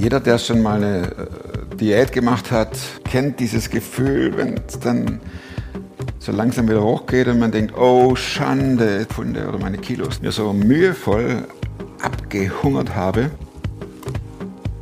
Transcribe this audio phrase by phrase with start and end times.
[0.00, 2.70] Jeder, der schon mal eine äh, Diät gemacht hat,
[3.04, 5.20] kennt dieses Gefühl, wenn es dann
[6.18, 10.54] so langsam wieder hochgeht und man denkt, oh Schande, Pfunde oder meine Kilos, mir so
[10.54, 11.46] mühevoll
[12.00, 13.30] abgehungert habe.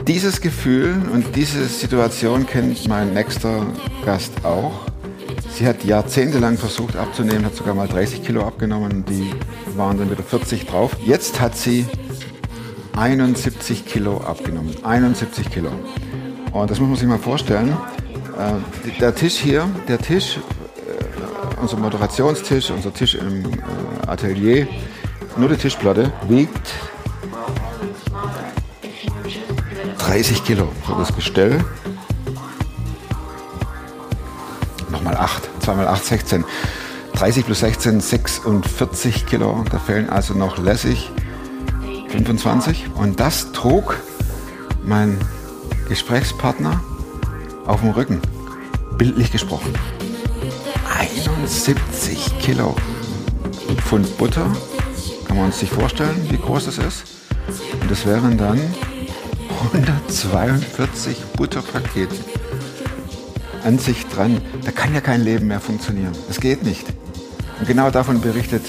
[0.07, 3.67] Dieses Gefühl und diese Situation kennt mein nächster
[4.05, 4.87] Gast auch.
[5.51, 9.33] Sie hat jahrzehntelang versucht abzunehmen, hat sogar mal 30 Kilo abgenommen, die
[9.77, 10.97] waren dann wieder 40 drauf.
[11.05, 11.87] Jetzt hat sie
[12.99, 14.75] 71 Kilo abgenommen.
[14.83, 15.71] 71 Kilo.
[16.53, 17.77] Und das muss man sich mal vorstellen.
[18.37, 24.67] Äh, der Tisch hier, der Tisch, äh, unser Moderationstisch, unser Tisch im äh, Atelier,
[25.37, 26.73] nur die Tischplatte, wiegt
[29.99, 30.69] 30 Kilo.
[30.87, 31.65] So das Gestell.
[34.91, 35.49] Nochmal 8.
[35.63, 36.45] 2 mal 8, 16.
[37.13, 39.65] 30 plus 16, 46 Kilo.
[39.71, 41.11] Da fehlen also noch lässig
[42.09, 42.91] 25.
[42.95, 43.99] Und das trug
[44.85, 45.19] mein
[45.89, 46.81] Gesprächspartner
[47.67, 48.21] auf dem Rücken.
[48.97, 49.73] Bildlich gesprochen.
[50.99, 52.75] 71 Kilo
[53.77, 54.47] Pfund Butter.
[55.27, 57.05] Kann man sich vorstellen, wie groß das ist?
[57.81, 58.61] Und das wären dann
[59.73, 62.15] 142 Butterpakete
[63.65, 64.41] an sich dran.
[64.65, 66.13] Da kann ja kein Leben mehr funktionieren.
[66.27, 66.87] Das geht nicht.
[67.59, 68.63] Und genau davon berichtet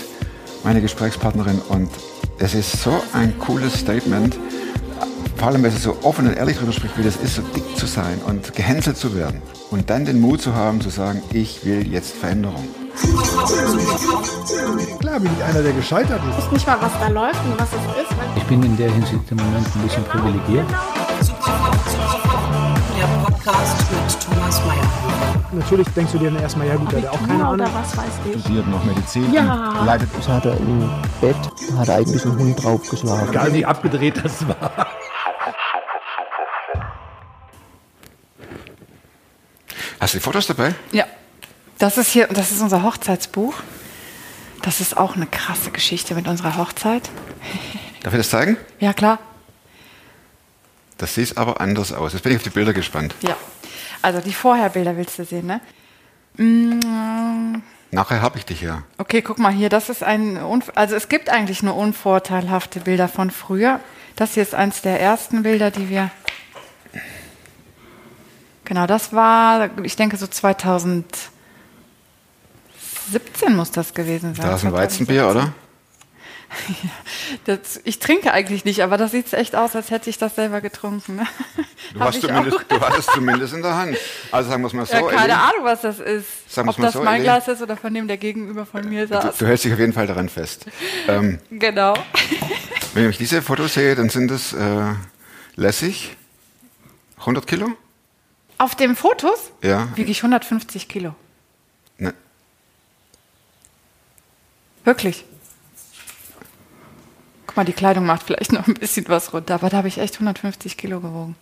[0.64, 1.90] meine Gesprächspartnerin und
[2.40, 4.38] es ist so ein cooles Statement,
[5.36, 7.64] vor allem, weil sie so offen und ehrlich darüber spricht, wie das ist, so dick
[7.78, 9.42] zu sein und gehänselt zu werden.
[9.72, 12.68] Und dann den Mut zu haben, zu sagen, ich will jetzt Veränderung.
[15.00, 16.40] Klar bin ich einer, der gescheitert ist.
[16.40, 18.18] Ich weiß nicht mal, was da läuft und was es ist.
[18.36, 20.66] Ich bin in der Hinsicht im Moment ein bisschen privilegiert.
[23.50, 25.44] Podcast mit Thomas Mayer.
[25.54, 27.68] Natürlich denkst du dir dann erstmal, ja gut, der hat auch keine Ahnung.
[27.74, 28.42] was weiß ich.
[28.42, 29.84] Studiert noch Medizin, Ja.
[29.86, 30.88] leitet Das hat er im
[31.20, 31.36] Bett,
[31.72, 33.30] da hat er eigentlich einen Hund draufgeschlagen.
[33.30, 34.88] Egal wie abgedreht das war.
[40.00, 40.76] Hast du die Fotos dabei?
[40.92, 41.06] Ja,
[41.80, 43.56] das ist hier, das ist unser Hochzeitsbuch.
[44.62, 47.10] Das ist auch eine krasse Geschichte mit unserer Hochzeit.
[48.04, 48.58] Darf ich das zeigen?
[48.80, 49.18] Ja, klar.
[51.00, 52.14] Das sieht aber anders aus.
[52.14, 53.16] Jetzt bin ich auf die Bilder gespannt.
[53.22, 53.36] Ja.
[54.04, 55.60] Also die Vorherbilder willst du sehen, ne?
[56.38, 57.62] Mm,
[57.92, 58.84] Nachher habe ich dich ja.
[58.98, 63.08] Okay, guck mal hier, das ist ein, unv- also es gibt eigentlich nur unvorteilhafte Bilder
[63.08, 63.80] von früher.
[64.16, 66.12] Das hier ist eins der ersten Bilder, die wir,
[68.66, 71.30] genau, das war, ich denke so 2017
[73.56, 74.46] muss das gewesen sein.
[74.46, 75.54] Da ist ein Weizenbier, oder?
[77.46, 80.62] Das, ich trinke eigentlich nicht, aber das sieht echt aus, als hätte ich das selber
[80.62, 81.18] getrunken.
[81.18, 81.28] ne?
[81.94, 83.98] Du hast, zumindest, du hast es zumindest in der Hand.
[84.32, 84.94] Also sagen wir es mal so.
[84.94, 86.52] Ja, keine Ahnung, was das ist.
[86.52, 87.24] Sagen Ob mal das so, mein Elli.
[87.24, 89.38] Glas ist oder von dem, der gegenüber von mir Du, saß.
[89.38, 90.66] du hältst dich auf jeden Fall daran fest.
[91.08, 91.94] Ähm, Genau.
[92.94, 94.94] wenn ich diese Fotos sehe, dann sind es äh,
[95.56, 96.16] lässig
[97.20, 97.70] 100 Kilo?
[98.58, 99.88] Auf den Fotos Ja.
[99.96, 101.16] wiege ich 150 Kilo.
[101.98, 102.14] Ne,
[104.84, 105.26] Wirklich.
[107.50, 109.98] Guck mal, die Kleidung macht vielleicht noch ein bisschen was runter, aber da habe ich
[109.98, 111.36] echt 150 Kilo gewogen.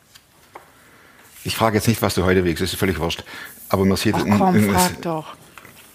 [1.44, 3.26] ich frage jetzt nicht, was du heute wiegst, das ist völlig wurscht.
[3.68, 5.36] Aber man sieht, Ach in- komm, in- frag doch.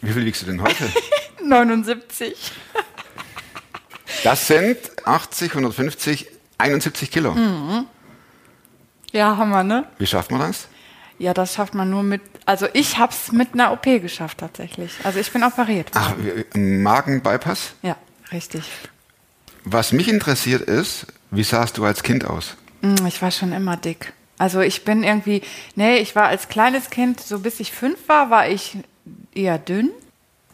[0.02, 0.86] wie viel wiegst du denn heute?
[1.42, 2.52] 79.
[4.22, 6.26] Das sind 80, 150,
[6.58, 7.34] 71 Kilo.
[7.34, 7.86] Hm.
[9.12, 9.86] Ja, Hammer, ne?
[9.96, 10.68] Wie schafft man das?
[11.18, 14.92] Ja, das schafft man nur mit, also ich habe es mit einer OP geschafft tatsächlich.
[15.04, 15.88] Also ich bin operiert.
[15.94, 16.12] Ach,
[16.54, 17.72] Magenbypass?
[17.80, 17.96] Ja,
[18.30, 18.64] richtig.
[19.64, 22.56] Was mich interessiert ist, wie sahst du als Kind aus?
[22.80, 24.12] Mm, Ich war schon immer dick.
[24.38, 25.42] Also ich bin irgendwie,
[25.76, 28.76] nee, ich war als kleines Kind, so bis ich fünf war, war ich
[29.34, 29.90] eher dünn.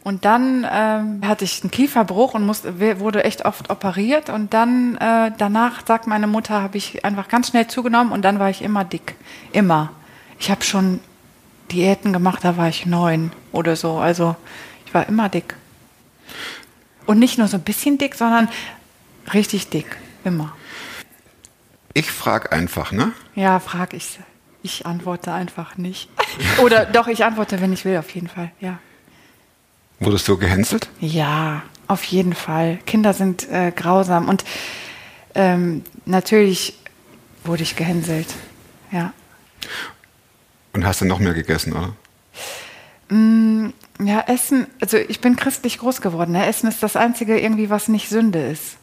[0.04, 4.30] Und dann ähm, hatte ich einen Kieferbruch und musste, wurde echt oft operiert.
[4.30, 8.38] Und dann äh, danach, sagt meine Mutter, habe ich einfach ganz schnell zugenommen und dann
[8.38, 9.16] war ich immer dick.
[9.52, 9.90] Immer.
[10.38, 11.00] Ich habe schon
[11.70, 13.98] Diäten gemacht, da war ich neun oder so.
[13.98, 14.36] Also
[14.86, 15.56] ich war immer dick.
[17.06, 18.48] Und nicht nur so ein bisschen dick, sondern
[19.34, 19.96] richtig dick.
[20.24, 20.54] Immer.
[21.94, 23.12] Ich frage einfach, ne?
[23.34, 24.18] Ja, frag ich.
[24.62, 26.08] Ich antworte einfach nicht.
[26.58, 28.50] Oder doch, ich antworte, wenn ich will, auf jeden Fall.
[28.60, 28.78] Ja.
[30.00, 30.88] Wurdest du gehänselt?
[31.00, 32.78] Ja, auf jeden Fall.
[32.86, 34.44] Kinder sind äh, grausam und
[35.34, 36.78] ähm, natürlich
[37.44, 38.28] wurde ich gehänselt.
[38.92, 39.12] Ja.
[40.72, 41.94] Und hast dann noch mehr gegessen, oder?
[44.00, 46.32] Ja, Essen, also ich bin christlich groß geworden.
[46.32, 46.46] Ne?
[46.46, 48.77] Essen ist das Einzige irgendwie, was nicht Sünde ist.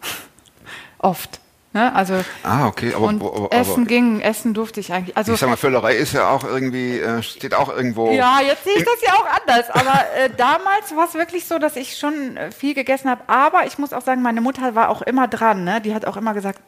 [0.98, 1.40] Oft.
[1.74, 1.94] Ne?
[1.94, 2.94] Also Ah, okay.
[2.94, 5.16] Aber, und aber, aber Essen ging, Essen durfte ich eigentlich.
[5.16, 8.10] Also ich sag mal, Völlerei ist ja auch irgendwie, äh, steht auch irgendwo.
[8.10, 9.68] Ja, jetzt sehe ich das ja auch anders.
[9.70, 13.22] Aber äh, damals war es wirklich so, dass ich schon äh, viel gegessen habe.
[13.26, 15.64] Aber ich muss auch sagen, meine Mutter war auch immer dran.
[15.64, 15.80] Ne?
[15.82, 16.60] Die hat auch immer gesagt,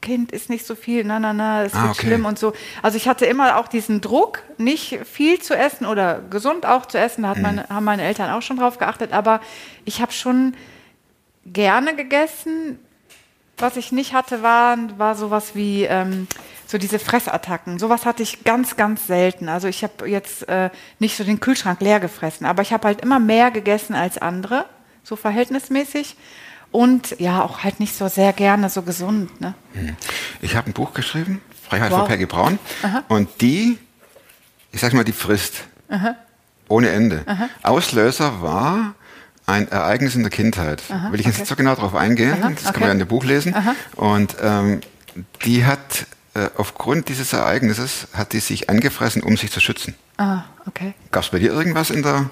[0.00, 2.06] Kind ist nicht so viel, na, na, na, es Ah, wird okay.
[2.06, 2.54] schlimm und so.
[2.82, 6.98] Also ich hatte immer auch diesen Druck, nicht viel zu essen oder gesund auch zu
[6.98, 7.24] essen.
[7.24, 9.12] Da hat meine, haben meine Eltern auch schon drauf geachtet.
[9.12, 9.40] Aber
[9.84, 10.54] ich habe schon
[11.52, 12.78] gerne gegessen.
[13.60, 16.28] Was ich nicht hatte, war, war sowas wie ähm,
[16.66, 17.80] so diese Fressattacken.
[17.80, 19.48] Sowas hatte ich ganz, ganz selten.
[19.48, 23.00] Also ich habe jetzt äh, nicht so den Kühlschrank leer gefressen, aber ich habe halt
[23.00, 24.64] immer mehr gegessen als andere,
[25.02, 26.14] so verhältnismäßig.
[26.70, 29.40] Und ja, auch halt nicht so sehr gerne so gesund.
[29.40, 29.54] Ne?
[30.40, 32.00] Ich habe ein Buch geschrieben, Freiheit Wow.
[32.00, 32.58] von Peggy Braun.
[33.08, 33.78] Und die,
[34.70, 35.64] ich sag mal, die frisst.
[36.68, 37.24] Ohne Ende.
[37.62, 38.94] Auslöser war
[39.48, 40.82] ein Ereignis in der Kindheit.
[41.10, 42.80] Will ich jetzt nicht so genau darauf eingehen, das kann okay.
[42.80, 43.54] man ja in dem Buch lesen.
[43.96, 44.80] Und ähm,
[45.44, 49.94] die hat äh, aufgrund dieses Ereignisses hat die sich angefressen, um sich zu schützen.
[50.18, 50.94] Ah, okay.
[51.10, 52.28] Gab es bei dir irgendwas in der,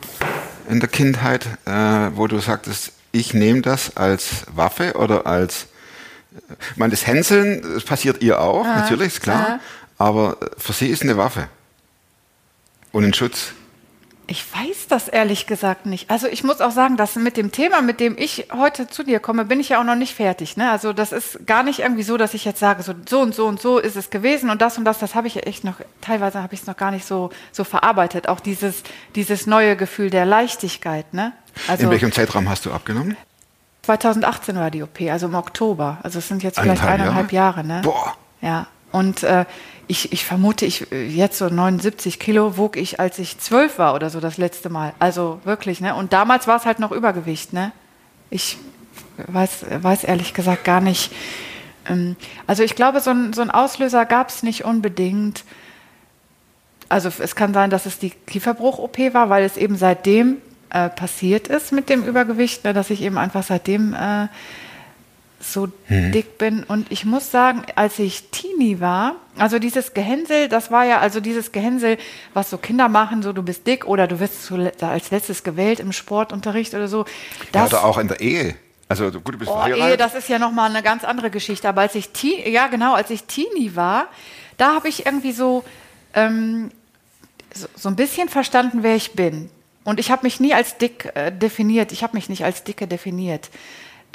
[0.68, 1.70] in der Kindheit, äh,
[2.14, 5.66] wo du sagtest, ich nehme das als Waffe oder als.
[6.72, 9.58] Ich meine, das Hänseln, das passiert ihr auch, natürlich, ist klar.
[9.96, 11.48] Aber äh, für sie ist eine Waffe.
[12.92, 13.52] Und ein Schutz.
[14.28, 16.10] Ich weiß das ehrlich gesagt nicht.
[16.10, 19.20] Also ich muss auch sagen, dass mit dem Thema, mit dem ich heute zu dir
[19.20, 20.56] komme, bin ich ja auch noch nicht fertig.
[20.56, 20.68] Ne?
[20.68, 23.46] Also das ist gar nicht irgendwie so, dass ich jetzt sage, so, so und so
[23.46, 26.42] und so ist es gewesen und das und das, das habe ich echt noch, teilweise
[26.42, 28.28] habe ich es noch gar nicht so, so verarbeitet.
[28.28, 28.82] Auch dieses,
[29.14, 31.14] dieses neue Gefühl der Leichtigkeit.
[31.14, 31.32] Ne?
[31.68, 33.16] Also in welchem Zeitraum hast du abgenommen?
[33.82, 35.98] 2018 war die OP, also im Oktober.
[36.02, 37.62] Also es sind jetzt vielleicht Eineinhalb eineinhalb Jahre.
[37.62, 37.82] ne?
[37.84, 38.16] Boah.
[38.40, 39.44] Ja, und äh,
[39.88, 44.08] ich, ich vermute, ich jetzt so 79 Kilo wog ich, als ich zwölf war oder
[44.08, 44.94] so das letzte Mal.
[44.98, 45.94] Also wirklich, ne?
[45.94, 47.72] Und damals war es halt noch Übergewicht, ne?
[48.30, 48.56] Ich
[49.18, 51.12] weiß, weiß ehrlich gesagt gar nicht.
[51.88, 52.16] Ähm,
[52.46, 55.44] also ich glaube, so ein, so ein Auslöser gab es nicht unbedingt.
[56.88, 60.38] Also es kann sein, dass es die Kieferbruch-OP war, weil es eben seitdem
[60.70, 64.28] äh, passiert ist mit dem Übergewicht, ne, dass ich eben einfach seitdem äh,
[65.52, 66.62] so dick bin.
[66.64, 71.20] Und ich muss sagen, als ich Teenie war, also dieses Gehänsel, das war ja also
[71.20, 71.98] dieses Gehänsel,
[72.34, 74.50] was so Kinder machen, so du bist dick oder du wirst
[74.82, 77.00] als letztes gewählt im Sportunterricht oder so.
[77.00, 77.04] Ja,
[77.52, 78.54] Das, oder auch in der Ehe.
[78.88, 79.88] Also gut, du bist Oh, verheiratet.
[79.90, 81.68] Ehe, das ist ja nochmal eine ganz andere Geschichte.
[81.68, 84.08] Aber als ich Teenie, ja genau, als ich Teenie war,
[84.58, 85.64] da habe ich irgendwie so,
[86.14, 86.70] ähm,
[87.52, 89.50] so, so ein bisschen verstanden, wer ich bin.
[89.84, 91.92] Und ich habe mich nie als dick äh, definiert.
[91.92, 93.50] Ich habe mich nicht als dicke definiert.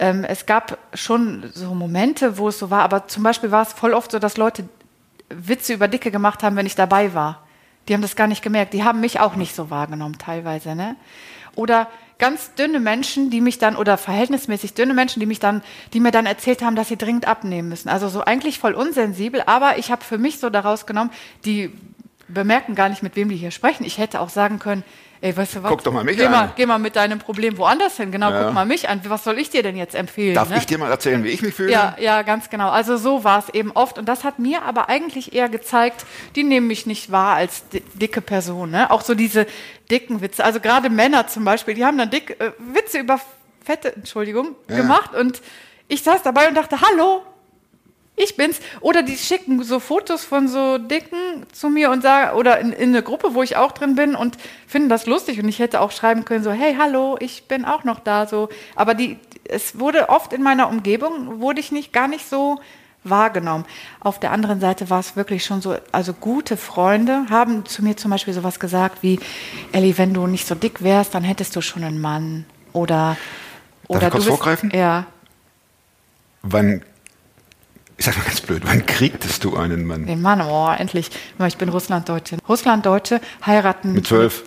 [0.02, 3.72] Ähm, es gab schon so Momente, wo es so war, aber zum Beispiel war es
[3.72, 4.68] voll oft so, dass Leute
[5.30, 7.44] Witze über Dicke gemacht haben, wenn ich dabei war.
[7.88, 8.74] Die haben das gar nicht gemerkt.
[8.74, 10.76] Die haben mich auch nicht so wahrgenommen teilweise.
[10.76, 10.96] Ne?
[11.56, 11.88] Oder
[12.18, 15.62] ganz dünne Menschen, die mich dann, oder verhältnismäßig dünne Menschen, die mich dann,
[15.94, 17.88] die mir dann erzählt haben, dass sie dringend abnehmen müssen.
[17.88, 21.12] Also so eigentlich voll unsensibel, aber ich habe für mich so daraus genommen,
[21.46, 21.72] die
[22.28, 23.84] bemerken gar nicht, mit wem die hier sprechen.
[23.84, 24.84] Ich hätte auch sagen können,
[25.22, 25.70] ey, weißt du was?
[25.70, 26.32] Guck doch mal mich geh an.
[26.32, 28.12] Mal, geh mal mit deinem Problem woanders hin.
[28.12, 28.44] Genau, Ja.
[28.46, 29.02] guck mal mich an.
[29.06, 30.36] Was soll ich dir denn jetzt empfehlen?
[30.36, 30.58] Darf ne?
[30.58, 31.72] ich dir mal erzählen, wie ich mich fühle?
[31.72, 32.70] Ja, ja, ganz genau.
[32.70, 33.98] Also so war es eben oft.
[33.98, 37.82] Und das hat mir aber eigentlich eher gezeigt, die nehmen mich nicht wahr als di
[37.94, 38.72] dicke Person.
[38.72, 38.90] Ne?
[38.92, 39.46] Auch so diese
[39.90, 40.44] dicken Witze.
[40.44, 43.20] Also gerade Männer zum Beispiel, die haben dann dick äh, Witze über
[43.64, 44.78] Fette, Entschuldigung, Ja.
[44.78, 45.14] gemacht.
[45.14, 45.42] Und
[45.88, 47.22] ich saß dabei und dachte, hallo,
[48.22, 48.60] ich bin's.
[48.80, 52.90] Oder die schicken so Fotos von so Dicken zu mir und sagen, oder in, in
[52.90, 54.38] eine Gruppe, wo ich auch drin bin und
[54.68, 55.40] finden das lustig.
[55.42, 58.28] Und ich hätte auch schreiben können, so, hey, hallo, ich bin auch noch da.
[58.28, 58.50] So.
[58.76, 62.60] Aber die, es wurde oft in meiner Umgebung, wurde ich nicht, gar nicht so
[63.04, 63.66] wahrgenommen.
[64.00, 67.98] Auf der anderen Seite war es wirklich schon so, also gute Freunde haben zu mir
[67.98, 69.20] zum Beispiel sowas gesagt wie,
[69.72, 72.46] Elli, wenn du nicht so dick wärst, dann hättest du schon einen Mann.
[72.74, 73.18] Oder,
[73.88, 74.72] oder ich kurz du bist, vorgreifen?
[74.74, 75.08] Ja.
[76.44, 76.84] Wann,
[78.02, 80.08] ich sag mal ganz blöd, wann kriegtest du einen Mann?
[80.08, 81.12] Den Mann, oh, endlich.
[81.48, 82.38] Ich bin Russlanddeutsche.
[82.50, 83.94] Russlanddeutsche heiraten.
[83.94, 84.46] Mit zwölf?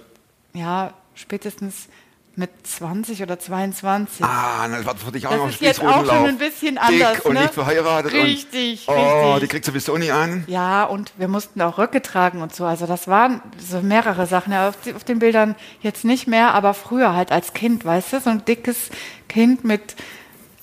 [0.54, 1.87] Ja, spätestens
[2.34, 4.25] mit 20 oder 22.
[4.26, 6.78] Ah, das war für dich auch Das noch ein ist jetzt auch schon ein bisschen
[6.78, 7.42] anders, Dick und ne?
[7.42, 8.12] nicht verheiratet.
[8.12, 9.40] Richtig, und, Oh, richtig.
[9.42, 10.42] die kriegt sowieso nie an.
[10.49, 12.64] Ja, und wir mussten auch Röcke tragen und so.
[12.64, 14.52] Also das waren so mehrere Sachen.
[14.52, 18.14] Ja, auf, die, auf den Bildern jetzt nicht mehr, aber früher halt als Kind, weißt
[18.14, 18.90] du, so ein dickes
[19.28, 19.94] Kind mit,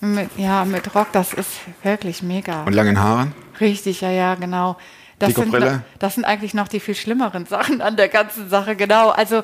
[0.02, 1.50] mit ja, mit Rock, das ist
[1.84, 2.64] wirklich mega.
[2.64, 3.34] Und langen Haaren?
[3.60, 4.78] Richtig, ja, ja, genau.
[5.20, 5.56] Das sind,
[6.00, 9.10] das sind eigentlich noch die viel schlimmeren Sachen an der ganzen Sache, genau.
[9.10, 9.44] Also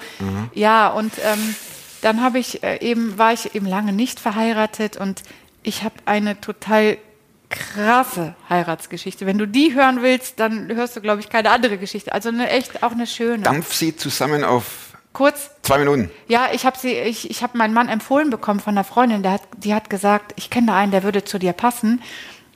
[0.54, 1.56] ja, und ähm,
[2.02, 5.22] dann habe ich äh, eben, war ich eben lange nicht verheiratet und
[5.64, 6.98] ich habe eine total
[7.50, 9.26] krasse Heiratsgeschichte.
[9.26, 12.12] Wenn du die hören willst, dann hörst du, glaube ich, keine andere Geschichte.
[12.12, 13.44] Also eine echt, auch eine schöne.
[13.44, 14.87] Dampf sie zusammen auf
[15.18, 16.12] Kurz, zwei Minuten.
[16.28, 19.32] ja, ich habe sie, ich, ich habe meinen Mann empfohlen bekommen von einer Freundin, der
[19.32, 22.04] hat, die hat gesagt, ich kenne da einen, der würde zu dir passen.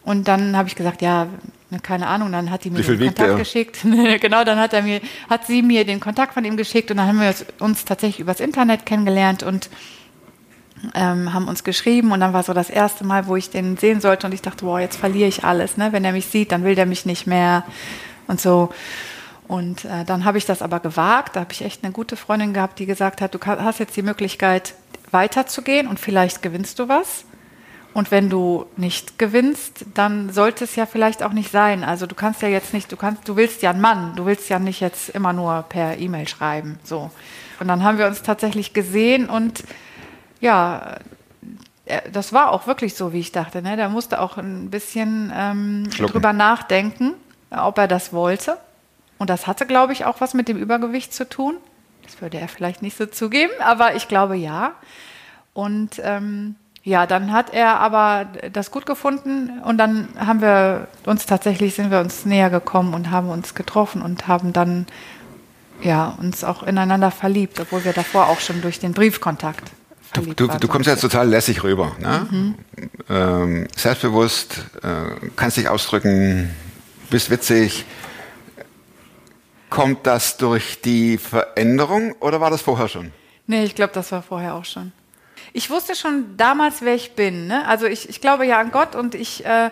[0.04, 1.26] Und dann habe ich gesagt, ja,
[1.72, 3.80] ne, keine Ahnung, dann hat die mir den Kontakt geschickt.
[4.22, 7.08] genau, dann hat er mir, hat sie mir den Kontakt von ihm geschickt und dann
[7.08, 9.72] haben wir uns tatsächlich übers Internet kennengelernt und
[10.94, 14.02] ähm, haben uns geschrieben und dann war so das erste Mal, wo ich den sehen
[14.02, 15.78] sollte und ich dachte, wow, jetzt verliere ich alles.
[15.78, 15.94] Ne?
[15.94, 17.64] Wenn er mich sieht, dann will der mich nicht mehr
[18.28, 18.70] und so.
[19.52, 21.36] Und äh, dann habe ich das aber gewagt.
[21.36, 24.02] Da habe ich echt eine gute Freundin gehabt, die gesagt hat, du hast jetzt die
[24.02, 24.76] Möglichkeit
[25.12, 27.26] weiterzugehen und vielleicht gewinnst du was.
[27.94, 31.84] Und wenn du nicht gewinnst, dann sollte es ja vielleicht auch nicht sein.
[31.84, 34.48] Also du kannst ja jetzt nicht, du kannst, du willst ja einen Mann, du willst
[34.48, 36.80] ja nicht jetzt immer nur per E-Mail schreiben.
[36.86, 37.12] So.
[37.60, 39.66] Und dann haben wir uns tatsächlich gesehen und
[40.40, 40.96] ja,
[41.84, 43.62] äh, das war auch wirklich so, wie ich dachte.
[43.62, 43.76] Ne?
[43.76, 47.16] Der musste auch ein bisschen ähm, drüber nachdenken,
[47.50, 48.58] ob er das wollte.
[49.22, 51.58] Und das hatte, glaube ich, auch was mit dem Übergewicht zu tun.
[52.02, 54.72] Das würde er vielleicht nicht so zugeben, aber ich glaube ja.
[55.54, 61.28] Und ähm, ja, dann hat er aber das gut gefunden und dann haben wir uns
[61.28, 64.88] tatsächlich, sind wir uns näher gekommen und haben uns getroffen und haben dann
[65.84, 69.70] ja, uns auch ineinander verliebt, obwohl wir davor auch schon durch den Briefkontakt
[70.14, 70.60] Du, verliebt du, waren.
[70.60, 71.96] du kommst jetzt total lässig rüber.
[72.00, 72.56] Ne?
[73.08, 76.50] Ähm, selbstbewusst, äh, kannst dich ausdrücken,
[77.12, 77.86] bist witzig.
[79.72, 83.14] Kommt das durch die Veränderung oder war das vorher schon?
[83.48, 84.92] Nee, ich glaube, das war vorher auch schon.
[85.54, 87.48] Ich wusste schon damals, wer ich bin.
[87.48, 87.66] Ne?
[87.66, 89.72] Also ich, ich glaube ja an Gott und ich äh,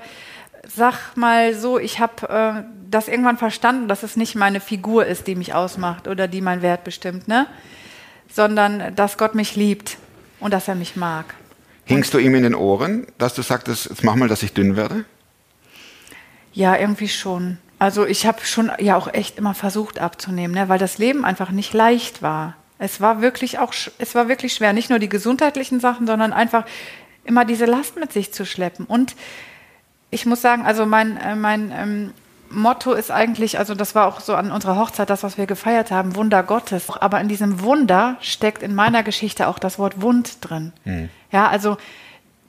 [0.74, 5.28] sag mal so, ich habe äh, das irgendwann verstanden, dass es nicht meine Figur ist,
[5.28, 7.46] die mich ausmacht oder die meinen Wert bestimmt, ne?
[8.32, 9.98] sondern dass Gott mich liebt
[10.40, 11.36] und dass er mich mag.
[11.84, 14.78] Hingst du ihm in den Ohren, dass du sagtest, jetzt mach mal, dass ich dünn
[14.78, 15.04] werde?
[16.54, 17.58] Ja, irgendwie schon.
[17.80, 21.50] Also ich habe schon ja auch echt immer versucht abzunehmen, ne, weil das Leben einfach
[21.52, 22.56] nicht leicht war.
[22.78, 26.66] Es war wirklich auch, es war wirklich schwer, nicht nur die gesundheitlichen Sachen, sondern einfach
[27.24, 28.86] immer diese Last mit sich zu schleppen.
[28.86, 29.16] Und
[30.12, 32.14] ich muss sagen, also mein, äh, mein ähm,
[32.50, 35.92] Motto ist eigentlich, also das war auch so an unserer Hochzeit, das, was wir gefeiert
[35.92, 36.90] haben, Wunder Gottes.
[36.90, 40.74] Aber in diesem Wunder steckt in meiner Geschichte auch das Wort Wund drin.
[41.32, 41.78] Ja, also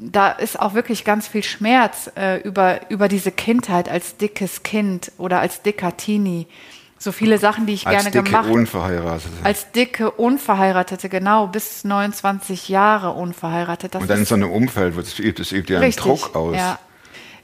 [0.00, 5.12] da ist auch wirklich ganz viel Schmerz äh, über, über diese Kindheit als dickes Kind
[5.18, 6.46] oder als dicker Teenie.
[6.98, 9.32] So viele Sachen, die ich Als gerne dicke, gemacht unverheiratete.
[9.42, 13.94] als dicke Unverheiratete, genau, bis 29 Jahre unverheiratet.
[13.94, 16.04] Das Und dann in ist so einem Umfeld, das übt, das übt ja einen richtig.
[16.04, 16.56] Druck aus.
[16.56, 16.78] Ja.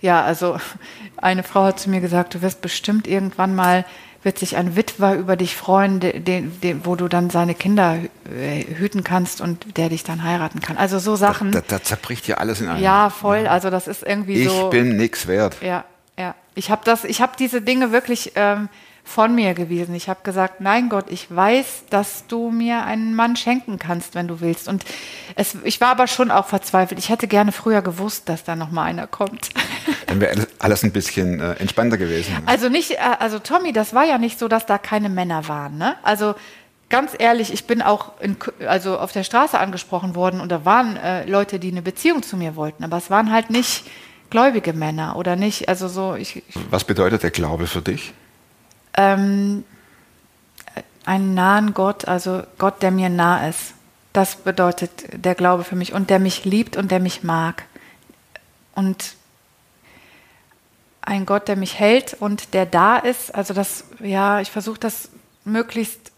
[0.02, 0.58] ja, also
[1.16, 3.86] eine Frau hat zu mir gesagt, du wirst bestimmt irgendwann mal,
[4.26, 7.96] wird sich ein Witwer über dich freuen, de, de, de, wo du dann seine Kinder
[8.28, 10.76] äh, hüten kannst und der dich dann heiraten kann.
[10.76, 11.52] Also so Sachen.
[11.52, 12.82] Da, da zerbricht ja alles in einem.
[12.82, 13.46] ja, voll.
[13.46, 14.68] Also das ist irgendwie ich so.
[14.68, 15.58] bin nix wert.
[15.62, 15.84] Ja,
[16.18, 16.34] ja.
[16.56, 18.68] Ich habe das, ich habe diese Dinge wirklich ähm,
[19.06, 19.94] von mir gewiesen.
[19.94, 24.26] Ich habe gesagt, nein Gott, ich weiß, dass du mir einen Mann schenken kannst, wenn
[24.26, 24.68] du willst.
[24.68, 24.84] Und
[25.36, 26.98] es, ich war aber schon auch verzweifelt.
[26.98, 29.50] Ich hätte gerne früher gewusst, dass da noch mal einer kommt.
[30.06, 32.34] Dann wäre alles, ein bisschen äh, entspannter gewesen.
[32.46, 35.78] Also nicht, äh, also Tommy, das war ja nicht so, dass da keine Männer waren.
[35.78, 35.94] Ne?
[36.02, 36.34] Also
[36.88, 38.36] ganz ehrlich, ich bin auch in,
[38.66, 42.36] also auf der Straße angesprochen worden und da waren äh, Leute, die eine Beziehung zu
[42.36, 43.84] mir wollten, aber es waren halt nicht
[44.30, 48.12] gläubige Männer oder nicht, also so, ich, ich Was bedeutet der Glaube für dich?
[48.96, 49.64] Ähm,
[51.04, 53.74] einen nahen Gott, also Gott, der mir nah ist.
[54.12, 57.64] Das bedeutet der Glaube für mich und der mich liebt und der mich mag.
[58.74, 59.14] Und
[61.02, 63.34] ein Gott, der mich hält und der da ist.
[63.34, 65.10] Also das, ja, ich versuche das
[65.44, 66.12] möglichst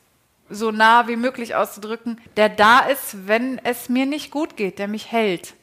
[0.49, 2.21] so nah wie möglich auszudrücken.
[2.37, 5.55] Der da ist, wenn es mir nicht gut geht, der mich hält.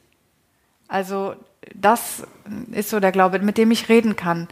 [0.87, 1.35] Also
[1.73, 2.23] das
[2.71, 4.47] ist so der Glaube, mit dem ich reden kann.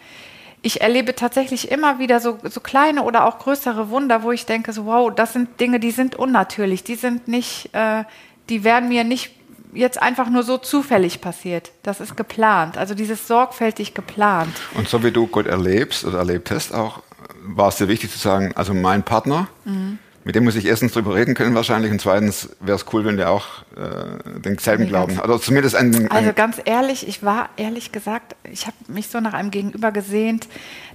[0.63, 4.73] Ich erlebe tatsächlich immer wieder so, so kleine oder auch größere Wunder, wo ich denke,
[4.73, 8.05] so wow, das sind Dinge, die sind unnatürlich, die sind nicht, äh,
[8.49, 9.35] die werden mir nicht
[9.73, 11.71] jetzt einfach nur so zufällig passiert.
[11.83, 12.77] Das ist geplant.
[12.77, 14.53] Also dieses sorgfältig geplant.
[14.75, 17.01] Und so wie du Gott erlebst oder erlebt hast auch,
[17.45, 19.99] war es dir wichtig zu sagen, also mein Partner, Mhm.
[20.23, 23.17] Mit dem muss ich erstens drüber reden können wahrscheinlich und zweitens wäre es cool, wenn
[23.17, 25.25] der auch äh, denselben Nee, Glauben hat.
[25.25, 29.19] Oder zumindest einen, Also einen ganz ehrlich, ich war ehrlich gesagt, ich habe mich so
[29.19, 30.47] nach einem Gegenüber gesehnt,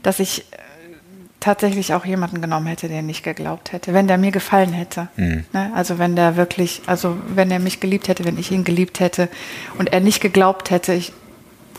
[0.03, 0.57] dass ich äh,
[1.41, 5.09] tatsächlich auch jemanden genommen hätte, der nicht geglaubt hätte, wenn der mir gefallen hätte.
[5.17, 5.73] Ne?
[5.75, 9.29] Also wenn der wirklich, also wenn er mich geliebt hätte, wenn ich ihn geliebt hätte
[9.79, 11.13] und er nicht geglaubt hätte, ich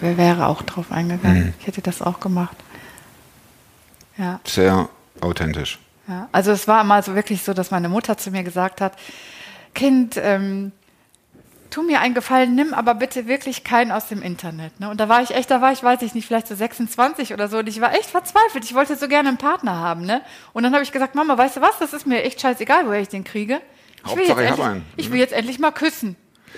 [0.01, 1.53] wer wäre auch drauf eingegangen.
[1.59, 2.55] Ich hätte das auch gemacht.
[4.17, 4.39] Ja.
[4.45, 4.89] sehr
[5.21, 5.79] authentisch.
[6.09, 8.93] Ja, also es war mal so wirklich so, dass meine Mutter zu mir gesagt hat,
[9.75, 10.71] Kind, ähm,
[11.69, 14.79] tu mir einen Gefallen, nimm aber bitte wirklich keinen aus dem Internet.
[14.79, 14.89] Ne?
[14.89, 17.47] Und da war ich echt, da war ich, weiß ich nicht, vielleicht so 26 oder
[17.47, 18.65] so und ich war echt verzweifelt.
[18.65, 20.05] Ich wollte so gerne einen Partner haben.
[20.05, 20.21] Ne?
[20.53, 23.01] Und dann habe ich gesagt, Mama, weißt du was, das ist mir echt scheißegal, woher
[23.01, 23.61] ich den kriege.
[23.97, 24.85] Ich will, Hauptsache, ich endlich, einen.
[24.95, 26.15] ich will jetzt endlich mal küssen.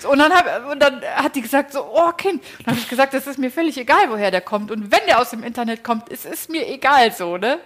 [0.09, 2.41] Und dann, hab, und dann hat die gesagt so, oh Kind.
[2.59, 4.71] Und dann habe ich gesagt, das ist mir völlig egal, woher der kommt.
[4.71, 7.59] Und wenn der aus dem Internet kommt, es ist mir egal so, ne?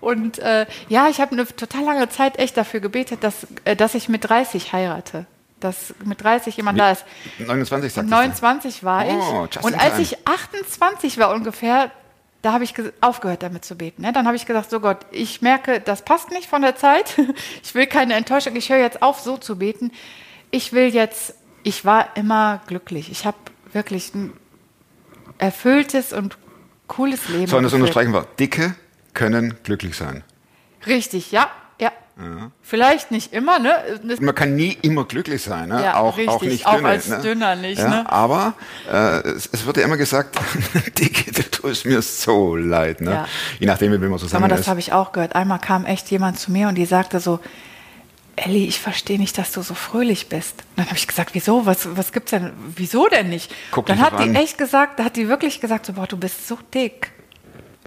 [0.00, 3.94] Und äh, ja, ich habe eine total lange Zeit echt dafür gebetet, dass, äh, dass
[3.94, 5.26] ich mit 30 heirate.
[5.60, 7.04] dass mit 30 jemand da ist.
[7.38, 9.62] 29 sagt Und 29 war Oh, ich.
[9.64, 11.90] Und als ich 28 war ungefähr,
[12.42, 14.02] da habe ich ge- aufgehört damit zu beten.
[14.02, 14.12] Ne?
[14.12, 17.14] Dann habe ich gesagt, so Gott, ich merke, das passt nicht von der Zeit.
[17.62, 18.54] Ich will keine Enttäuschung.
[18.56, 19.90] Ich höre jetzt auf, so zu beten.
[20.50, 23.10] Ich will jetzt, ich war immer glücklich.
[23.10, 23.36] Ich habe
[23.72, 24.32] wirklich ein
[25.38, 26.36] erfülltes und
[26.86, 27.46] cooles Leben.
[27.48, 28.26] So, und das unterstreichen wir.
[28.38, 28.74] Dicke
[29.14, 30.22] können glücklich sein.
[30.86, 31.48] Richtig, ja,
[31.80, 31.90] ja.
[32.62, 33.74] Vielleicht nicht immer, ne?
[34.04, 35.82] Das- Man kann nie immer glücklich sein, ne?
[35.82, 36.42] Ja, auch, auch richtig.
[36.52, 36.88] nicht Auch dünne.
[36.88, 37.20] als ne?
[37.20, 38.12] Dünner nicht, ja, ne?
[38.12, 38.54] Aber
[38.88, 40.38] äh, es, es wird ja immer gesagt,
[40.98, 43.00] Dicke, du tust mir so leid.
[43.00, 43.10] Ne?
[43.10, 43.26] Ja.
[43.58, 44.68] Je nachdem, wie man zusammen mal, das ist.
[44.68, 45.34] habe ich auch gehört.
[45.34, 47.40] Einmal kam echt jemand zu mir und die sagte so,
[48.36, 50.62] Elli, ich verstehe nicht, dass du so fröhlich bist.
[50.70, 51.66] Und dann habe ich gesagt, wieso?
[51.66, 52.52] Was, was gibt's denn?
[52.74, 53.54] Wieso denn nicht?
[53.70, 54.34] Guck dann hat die an.
[54.34, 57.12] echt gesagt, da hat die wirklich gesagt, so, boah, du bist so dick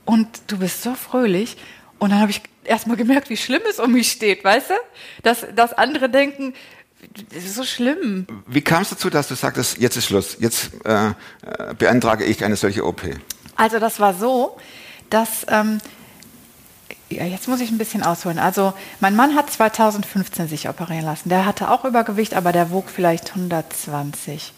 [0.05, 1.57] und du bist so fröhlich.
[1.99, 4.73] Und dann habe ich erst mal gemerkt, wie schlimm es um mich steht, weißt du?
[5.23, 6.53] Dass, dass andere denken,
[7.33, 8.25] das ist so schlimm.
[8.47, 11.13] Wie kam es dazu, dass du sagtest, jetzt ist Schluss, jetzt äh, äh,
[11.77, 13.01] beantrage ich eine solche OP?
[13.55, 14.57] Also das war so,
[15.09, 15.79] dass ähm,
[17.09, 18.39] ja, jetzt muss ich ein bisschen ausholen.
[18.39, 21.29] Also mein Mann hat 2015 sich operieren lassen.
[21.29, 24.53] Der hatte auch Übergewicht, aber der wog vielleicht 120.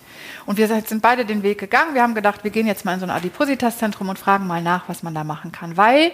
[0.46, 1.94] Und wir sind beide den Weg gegangen.
[1.94, 4.90] Wir haben gedacht, wir gehen jetzt mal in so ein Adipositas-Zentrum und fragen mal nach,
[4.90, 5.78] was man da machen kann.
[5.78, 6.12] Weil,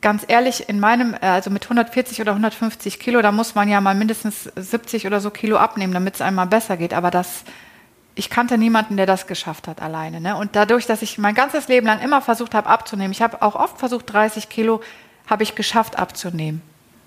[0.00, 3.80] ganz ehrlich, in meinem, äh, also mit 140 oder 150 Kilo, da muss man ja
[3.80, 6.94] mal mindestens 70 oder so Kilo abnehmen, damit es einmal besser geht.
[6.94, 7.44] Aber das
[8.14, 10.20] ich kannte niemanden, der das geschafft hat alleine.
[10.20, 10.34] Ne?
[10.34, 13.54] Und dadurch, dass ich mein ganzes Leben lang immer versucht habe abzunehmen, ich habe auch
[13.54, 14.80] oft versucht, 30 Kilo
[15.28, 16.62] habe ich geschafft abzunehmen.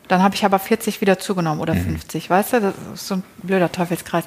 [0.08, 2.62] Dann habe ich aber 40 wieder zugenommen oder 50, weißt du?
[2.62, 4.26] Das ist so ein blöder Teufelskreis.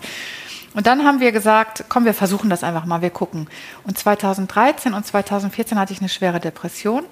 [0.75, 3.49] Und dann haben wir gesagt, komm, wir versuchen das einfach mal, wir gucken.
[3.85, 7.05] Und 2013 und 2014 hatte ich eine schwere Depression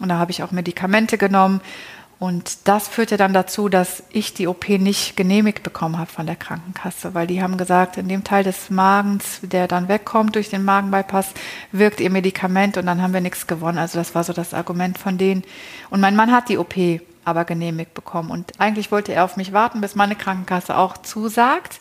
[0.00, 1.60] und da habe ich auch Medikamente genommen.
[2.20, 6.36] Und das führte dann dazu, dass ich die OP nicht genehmigt bekommen habe von der
[6.36, 10.62] Krankenkasse, weil die haben gesagt, in dem Teil des Magens, der dann wegkommt durch den
[10.62, 11.32] Magenbypass,
[11.72, 13.78] wirkt ihr Medikament und dann haben wir nichts gewonnen.
[13.78, 15.44] Also das war so das Argument von denen.
[15.88, 16.76] Und mein Mann hat die OP
[17.30, 18.30] aber genehmigt bekommen.
[18.30, 21.80] Und eigentlich wollte er auf mich warten, bis meine Krankenkasse auch zusagt.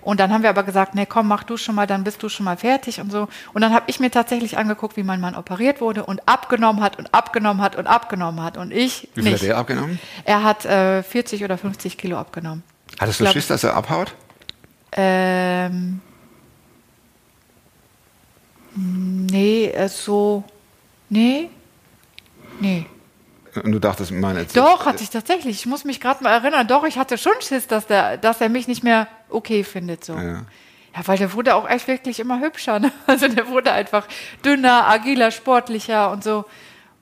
[0.00, 2.28] Und dann haben wir aber gesagt, nee, komm, mach du schon mal, dann bist du
[2.28, 3.28] schon mal fertig und so.
[3.52, 6.98] Und dann habe ich mir tatsächlich angeguckt, wie mein Mann operiert wurde und abgenommen hat
[6.98, 8.56] und abgenommen hat und abgenommen hat.
[8.56, 9.42] Und ich Wie viel nicht.
[9.42, 9.98] hat er abgenommen?
[10.24, 12.62] Er hat äh, 40 oder 50 Kilo abgenommen.
[12.98, 14.14] Hattest du Schiss, dass er abhaut?
[14.92, 16.00] Ähm,
[18.74, 20.44] nee, äh, so,
[21.10, 21.50] nee,
[22.60, 22.86] nee.
[23.60, 25.56] Und du dachtest, Mann, jetzt Doch, hatte ich tatsächlich.
[25.56, 26.66] Ich muss mich gerade mal erinnern.
[26.66, 30.04] Doch, ich hatte schon Schiss, dass, der, dass er mich nicht mehr okay findet.
[30.04, 30.14] So.
[30.14, 30.42] Ja.
[30.96, 32.78] Ja, weil der wurde auch echt wirklich immer hübscher.
[32.78, 32.92] Ne?
[33.06, 34.06] Also der wurde einfach
[34.44, 36.44] dünner, agiler, sportlicher und so.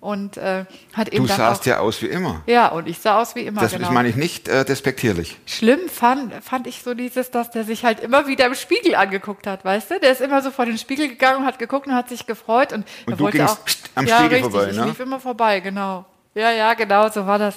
[0.00, 2.42] Und äh, hat eben Du sahst auch, ja aus wie immer.
[2.46, 3.62] Ja, und ich sah aus wie immer.
[3.62, 3.90] Das genau.
[3.90, 5.38] meine ich nicht äh, despektierlich.
[5.46, 9.46] Schlimm fand, fand ich so dieses, dass der sich halt immer wieder im Spiegel angeguckt
[9.46, 10.00] hat, weißt du?
[10.00, 12.72] Der ist immer so vor den Spiegel gegangen und hat geguckt und hat sich gefreut.
[12.72, 14.84] Und, Und er du wollte gingst auch, am ja, Spiegel richtig, vorbei, Ich ne?
[14.84, 16.04] lief immer vorbei, genau.
[16.36, 17.56] Ja, ja, genau, so war das.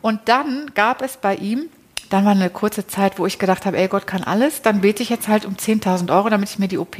[0.00, 1.66] Und dann gab es bei ihm,
[2.08, 5.02] dann war eine kurze Zeit, wo ich gedacht habe, ey, Gott kann alles, dann bete
[5.02, 6.96] ich jetzt halt um 10.000 Euro, damit ich mir die OP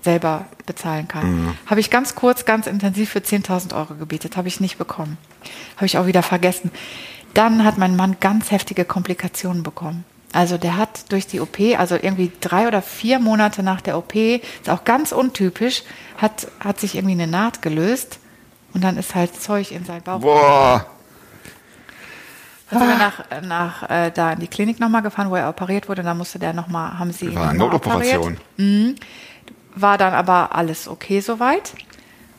[0.00, 1.30] selber bezahlen kann.
[1.30, 1.58] Mhm.
[1.66, 5.18] Habe ich ganz kurz, ganz intensiv für 10.000 Euro gebetet, habe ich nicht bekommen.
[5.76, 6.70] Habe ich auch wieder vergessen.
[7.34, 10.06] Dann hat mein Mann ganz heftige Komplikationen bekommen.
[10.32, 14.14] Also der hat durch die OP, also irgendwie drei oder vier Monate nach der OP,
[14.14, 15.82] ist auch ganz untypisch,
[16.16, 18.20] hat, hat sich irgendwie eine Naht gelöst
[18.72, 20.20] und dann ist halt Zeug in seinen Bauch.
[20.20, 20.86] Boah,
[22.70, 25.88] Dann sind wir nach, nach äh, da in die Klinik nochmal gefahren, wo er operiert
[25.88, 26.02] wurde.
[26.02, 28.16] Da musste der nochmal, haben sie ihn war eine noch mal operiert.
[28.16, 28.96] Notoperation.
[29.74, 31.74] War dann aber alles okay soweit.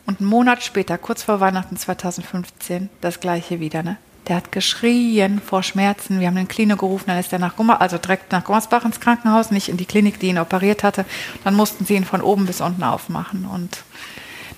[0.06, 3.96] Und einen Monat später, kurz vor Weihnachten 2015, das gleiche wieder, ne?
[4.28, 6.20] Der hat geschrien vor Schmerzen.
[6.20, 9.00] Wir haben den Klinik gerufen, dann ist er nach Gummer, also direkt nach Gummersbach ins
[9.00, 11.04] Krankenhaus, nicht in die Klinik, die ihn operiert hatte.
[11.42, 13.46] Dann mussten sie ihn von oben bis unten aufmachen.
[13.46, 13.82] Und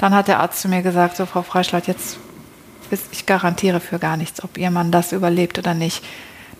[0.05, 2.19] dann hat der Arzt zu mir gesagt, so Frau Freischlaut, jetzt
[3.11, 6.05] ich garantiere für gar nichts, ob Ihr Mann das überlebt oder nicht.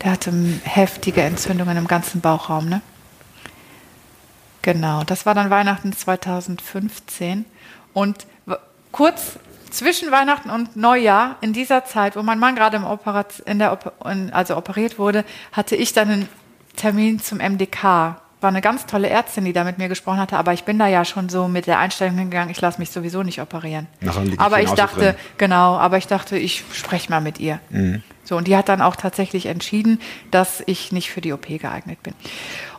[0.03, 2.81] Der hatte heftige Entzündungen im ganzen Bauchraum, ne?
[4.63, 7.45] Genau, das war dann Weihnachten 2015.
[7.93, 8.27] Und
[8.93, 9.39] kurz
[9.71, 13.73] zwischen Weihnachten und Neujahr, in dieser Zeit, wo mein Mann gerade im Operat in der
[13.73, 16.29] Op in, also operiert wurde, hatte ich dann einen
[16.77, 18.17] Termin zum MDK.
[18.45, 20.87] War eine ganz tolle Ärztin, die da mit mir gesprochen hatte, aber ich bin da
[20.87, 23.87] ja schon so mit der Einstellung hingegangen, ich lasse mich sowieso nicht operieren.
[24.03, 25.15] Ich aber ich dachte, drin.
[25.39, 27.59] genau, aber ich dachte, ich spreche mal mit ihr.
[28.23, 29.99] So, und die hat dann auch tatsächlich entschieden,
[30.31, 32.13] dass ich nicht für die OP geeignet bin.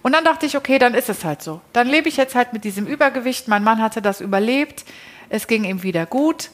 [0.03, 1.61] Und dann dachte ich, okay, dann ist es halt so.
[1.73, 3.47] Dann lebe ich jetzt halt mit diesem Übergewicht.
[3.47, 4.85] Mein Mann hatte das überlebt.
[5.29, 6.51] Es ging ihm wieder gut.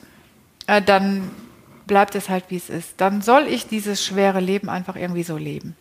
[0.67, 1.31] Äh, dann
[1.85, 2.93] bleibt es halt, wie es ist.
[3.01, 5.75] Dann soll ich dieses schwere Leben einfach irgendwie so leben.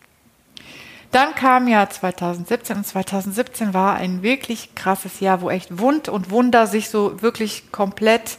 [1.11, 6.29] Dann kam ja 2017 und 2017 war ein wirklich krasses Jahr, wo echt Wund und
[6.29, 8.37] Wunder sich so wirklich komplett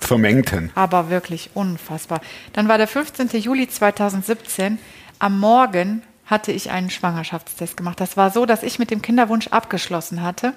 [0.00, 0.72] Vermengten.
[0.74, 2.20] aber wirklich unfassbar.
[2.52, 3.28] Dann war der 15.
[3.40, 4.78] Juli 2017.
[5.20, 8.00] Am Morgen hatte ich einen Schwangerschaftstest gemacht.
[8.00, 10.54] Das war so, dass ich mit dem Kinderwunsch abgeschlossen hatte.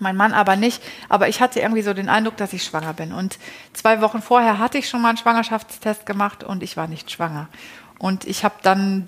[0.00, 0.82] Mein Mann aber nicht.
[1.08, 3.12] Aber ich hatte irgendwie so den Eindruck, dass ich schwanger bin.
[3.12, 3.38] Und
[3.72, 7.48] zwei Wochen vorher hatte ich schon mal einen Schwangerschaftstest gemacht und ich war nicht schwanger.
[7.98, 9.04] Und ich habe dann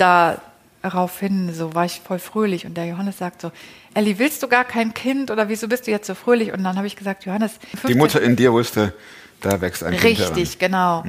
[0.83, 2.67] daraufhin, so war ich voll fröhlich.
[2.67, 3.53] Und der Johannes sagt so,
[3.95, 6.53] Elli, willst du gar kein Kind oder wieso bist du jetzt so fröhlich?
[6.53, 8.95] Und dann habe ich gesagt, Johannes, Die 15 Mutter in dir wusste,
[9.41, 11.05] da wächst ein Kind Richtig, genau.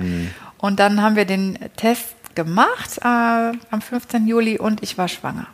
[0.57, 4.27] Und dann haben wir den Test gemacht äh, am 15.
[4.27, 5.47] Juli und ich war schwanger.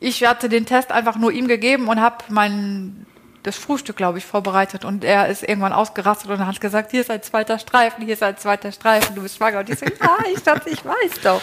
[0.00, 3.06] Ich hatte den Test einfach nur ihm gegeben und habe mein
[3.44, 7.10] das Frühstück, glaube ich, vorbereitet und er ist irgendwann ausgerastet und hat gesagt, hier ist
[7.10, 9.60] ein zweiter Streifen, hier ist ein zweiter Streifen, du bist schwanger.
[9.60, 11.42] Und ich so, ja, ich dachte, ich weiß doch.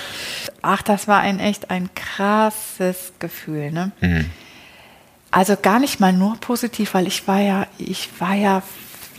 [0.64, 3.92] Ach, das war ein echt ein krasses Gefühl, ne?
[5.30, 8.64] Also gar nicht mal nur positiv, weil ich war ja, ich war ja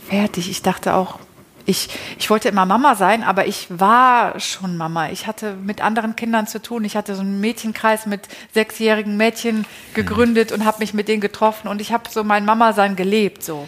[0.09, 0.49] fertig.
[0.49, 1.19] Ich dachte auch,
[1.65, 5.09] ich, ich wollte immer Mama sein, aber ich war schon Mama.
[5.09, 6.83] Ich hatte mit anderen Kindern zu tun.
[6.83, 11.67] Ich hatte so einen Mädchenkreis mit sechsjährigen Mädchen gegründet und habe mich mit denen getroffen
[11.67, 13.67] und ich habe so mein Mama-Sein gelebt so.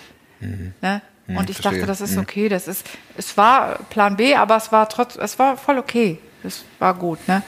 [0.81, 1.01] Ne?
[1.27, 1.79] Und ich verstehe.
[1.79, 2.49] dachte, das ist okay.
[2.49, 2.85] Das ist,
[3.17, 6.19] es war Plan B, aber es war trotz, es war voll okay.
[6.43, 7.41] Es war gut, ne?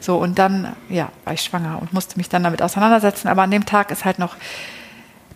[0.00, 3.28] So, und dann, ja, war ich schwanger und musste mich dann damit auseinandersetzen.
[3.28, 4.36] Aber an dem Tag ist halt noch,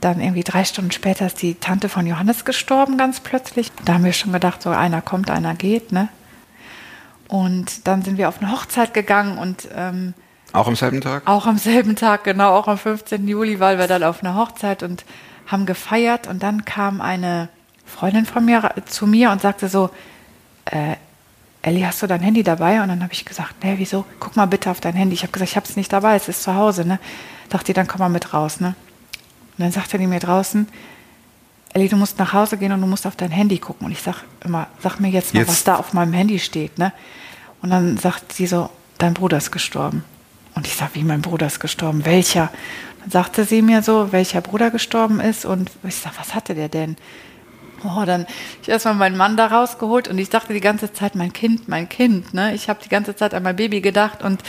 [0.01, 3.73] dann irgendwie drei Stunden später ist die Tante von Johannes gestorben, ganz plötzlich.
[3.85, 6.09] Da haben wir schon gedacht, so einer kommt, einer geht, ne?
[7.29, 10.15] Und dann sind wir auf eine Hochzeit gegangen und ähm,
[10.53, 11.23] Auch am selben Tag?
[11.27, 13.27] auch am selben Tag, genau, auch am 15.
[13.27, 15.05] Juli, weil wir dann auf einer Hochzeit und
[15.47, 16.27] haben gefeiert.
[16.29, 17.49] Und dann kam eine
[17.85, 19.91] Freundin von mir zu mir und sagte so,
[20.67, 20.97] äh,
[21.63, 22.81] Elli, hast du dein Handy dabei?
[22.81, 24.05] Und dann habe ich gesagt, nee, wieso?
[24.21, 25.15] Guck mal bitte auf dein Handy.
[25.15, 26.85] Ich habe gesagt, ich habe es nicht dabei, es ist zu Hause.
[26.87, 27.01] Ne?
[27.49, 28.61] Dachte die, dann komm mal mit raus.
[28.61, 28.77] Ne?
[29.59, 30.69] Und dann sagte die mir draußen,
[31.73, 33.87] Elli, du musst nach Hause gehen und du musst auf dein Handy gucken.
[33.87, 35.49] Und ich sag immer, sag mir jetzt mal, Jetzt.
[35.51, 36.79] was da auf meinem Handy steht.
[36.79, 36.93] Ne?
[37.63, 40.05] Und dann sagt sie so, dein Bruder ist gestorben.
[40.55, 42.05] Und ich sag, wie mein Bruder ist gestorben?
[42.07, 42.51] Welcher?
[43.01, 45.45] Dann sagte sie mir so, welcher Bruder gestorben ist.
[45.45, 46.97] Und ich sag, was hatte der denn?
[47.85, 48.27] Oh, dann
[48.63, 51.89] ich erstmal meinen Mann da rausgeholt und ich dachte die ganze Zeit, mein Kind, mein
[51.89, 52.33] Kind.
[52.33, 52.55] Ne?
[52.55, 54.43] Ich habe die ganze Zeit an mein Baby gedacht und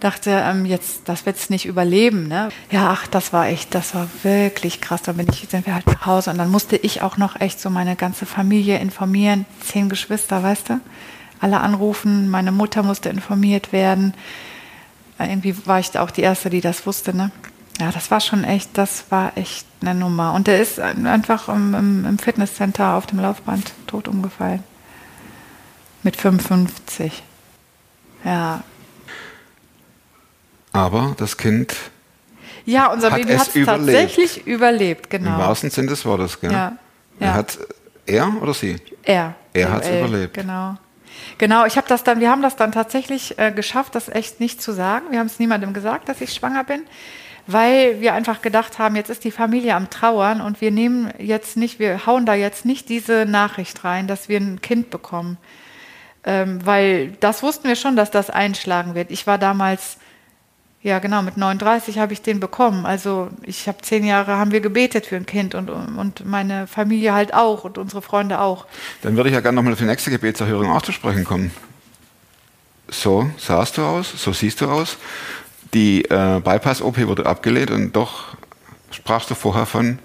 [0.00, 2.28] dachte, ähm, jetzt, das wird's nicht überleben.
[2.28, 2.48] Ne?
[2.70, 5.02] Ja, ach, das war echt, das war wirklich krass.
[5.02, 7.60] Dann bin ich, sind wir halt nach Hause und dann musste ich auch noch echt
[7.60, 9.46] so meine ganze Familie informieren.
[9.60, 10.80] Zehn Geschwister, weißt du?
[11.40, 14.14] Alle anrufen, meine Mutter musste informiert werden.
[15.18, 17.30] Irgendwie war ich auch die Erste, die das wusste, ne?
[17.80, 20.34] Ja, das war schon echt, das war echt eine Nummer.
[20.34, 24.64] Und der ist einfach im, im, im Fitnesscenter auf dem Laufband tot umgefallen.
[26.02, 27.22] Mit 55.
[28.24, 28.62] Ja.
[30.78, 31.74] Aber das Kind
[32.64, 33.86] Ja, unser Hat Baby es hat es überlebt?
[33.98, 35.38] tatsächlich überlebt, im genau.
[35.38, 36.52] wahrsten Sinne des Wortes, gell?
[36.52, 36.72] Ja,
[37.18, 37.34] Er ja.
[37.34, 37.58] hat
[38.06, 38.76] er oder sie?
[39.02, 39.34] Er.
[39.52, 40.34] Er hat's Joel, überlebt.
[40.34, 40.74] Genau.
[41.38, 44.62] Genau, ich habe das dann, wir haben das dann tatsächlich äh, geschafft, das echt nicht
[44.62, 45.06] zu sagen.
[45.10, 46.82] Wir haben es niemandem gesagt, dass ich schwanger bin,
[47.48, 51.56] weil wir einfach gedacht haben, jetzt ist die Familie am Trauern und wir nehmen jetzt
[51.56, 55.38] nicht, wir hauen da jetzt nicht diese Nachricht rein, dass wir ein Kind bekommen.
[56.24, 59.10] Ähm, weil das wussten wir schon, dass das einschlagen wird.
[59.10, 59.96] Ich war damals,
[60.82, 62.86] ja genau, mit 39 habe ich den bekommen.
[62.86, 67.12] Also ich habe zehn Jahre, haben wir gebetet für ein Kind und, und meine Familie
[67.12, 68.66] halt auch und unsere Freunde auch.
[69.02, 71.50] Dann würde ich ja gerne nochmal auf die nächste Gebetserhörung auch zu sprechen kommen.
[72.90, 74.96] So sahst du aus, so siehst du aus.
[75.74, 78.24] Die äh, Bypass-OP wurde abgelehnt und doch
[78.90, 79.98] sprachst du vorher von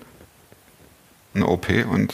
[1.34, 2.14] einer OP und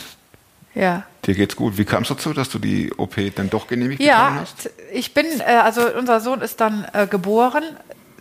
[0.76, 1.04] Ja.
[1.26, 1.78] dir geht's gut.
[1.80, 4.64] Wie kam es dazu, dass du die OP dann doch genehmigt bekommen Ja, hast?
[4.64, 7.64] t- ich bin, äh, also unser Sohn ist dann äh, geboren,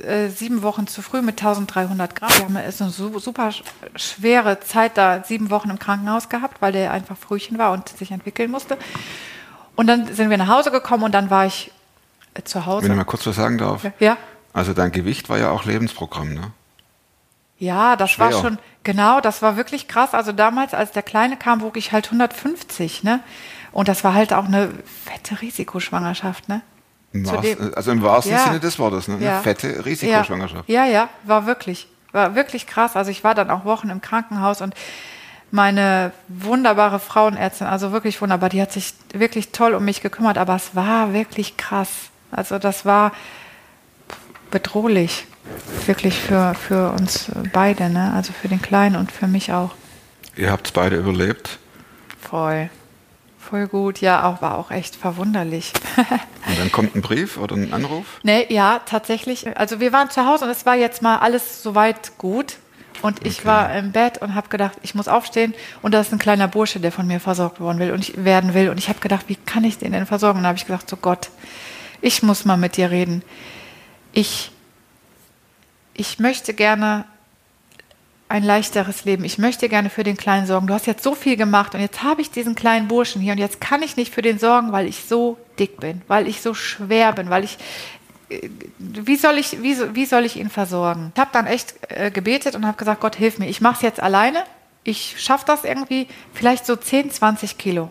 [0.02, 2.30] äh, sieben Wochen zu früh mit 1300 Gramm.
[2.36, 3.62] Wir haben ist eine su super sch-
[3.96, 8.10] schwere Zeit da, sieben Wochen im Krankenhaus gehabt, weil der einfach Frühchen war und sich
[8.10, 8.76] entwickeln musste.
[9.76, 11.70] Und dann sind wir nach Hause gekommen und dann war ich
[12.34, 12.88] äh, zu Wenn ich Hause.
[12.94, 13.86] mal kurz was sagen darf.
[14.00, 14.16] Ja,
[14.52, 16.52] Also dein Gewicht war ja auch Lebensprogramm, ne?
[17.60, 18.40] ja, das war Schwer.
[18.40, 20.14] schon, genau, das war wirklich krass.
[20.14, 23.18] Also damals, als der Kleine kam, wog ich halt 150, ne?
[23.72, 24.70] Und das war halt auch eine
[25.04, 26.60] fette Risikoschwangerschaft, ne?
[27.12, 28.44] Im wahrsten, also im wahrsten Ja.
[28.44, 29.14] Sinne des Wortes, ne?
[29.16, 29.40] Eine Ja.
[29.40, 30.68] fette Risikoschwangerschaft.
[30.68, 32.96] Ja, ja, ja, war wirklich, war wirklich krass.
[32.96, 34.74] Also ich war dann auch Wochen im Krankenhaus und
[35.50, 40.54] meine wunderbare Frauenärztin, also wirklich wunderbar, die hat sich wirklich toll um mich gekümmert, aber
[40.56, 41.88] es war wirklich krass.
[42.30, 43.12] Also das war
[44.50, 45.26] bedrohlich,
[45.86, 48.12] wirklich für, für uns beide, ne?
[48.14, 49.70] also für den Kleinen und für mich auch.
[50.36, 51.58] Ihr habt beide überlebt.
[52.20, 52.68] Voll,
[53.48, 54.00] voll gut.
[54.00, 55.72] Ja, auch, war auch echt verwunderlich.
[56.48, 58.04] Und dann kommt ein Brief oder ein Anruf?
[58.22, 59.56] Nee, ja, tatsächlich.
[59.56, 62.56] Also wir waren zu Hause und es war jetzt mal alles soweit gut.
[63.02, 63.48] Und ich Okay.
[63.48, 66.80] war im Bett und habe gedacht, ich muss aufstehen und da ist ein kleiner Bursche,
[66.80, 68.70] der von mir versorgt worden will und ich werden will.
[68.70, 70.38] Und ich habe gedacht, wie kann ich den denn versorgen?
[70.38, 71.30] Und da habe ich gesagt, so Gott,
[72.00, 73.22] ich muss mal mit dir reden.
[74.12, 74.50] Ich,
[75.94, 77.04] ich möchte gerne
[78.28, 79.24] ein leichteres Leben.
[79.24, 80.66] Ich möchte gerne für den Kleinen sorgen.
[80.66, 83.38] Du hast jetzt so viel gemacht und jetzt habe ich diesen kleinen Burschen hier und
[83.38, 86.52] jetzt kann ich nicht für den sorgen, weil ich so dick bin, weil ich so
[86.52, 87.56] schwer bin, weil ich
[88.28, 91.12] äh, wie soll ich wie, wie soll ich ihn versorgen?
[91.14, 93.48] Ich habe dann echt äh, gebetet und habe gesagt, Gott hilf mir.
[93.48, 94.44] Ich mache es jetzt alleine.
[94.84, 97.90] Ich schaffe das irgendwie, vielleicht so 10, 20 Kilo.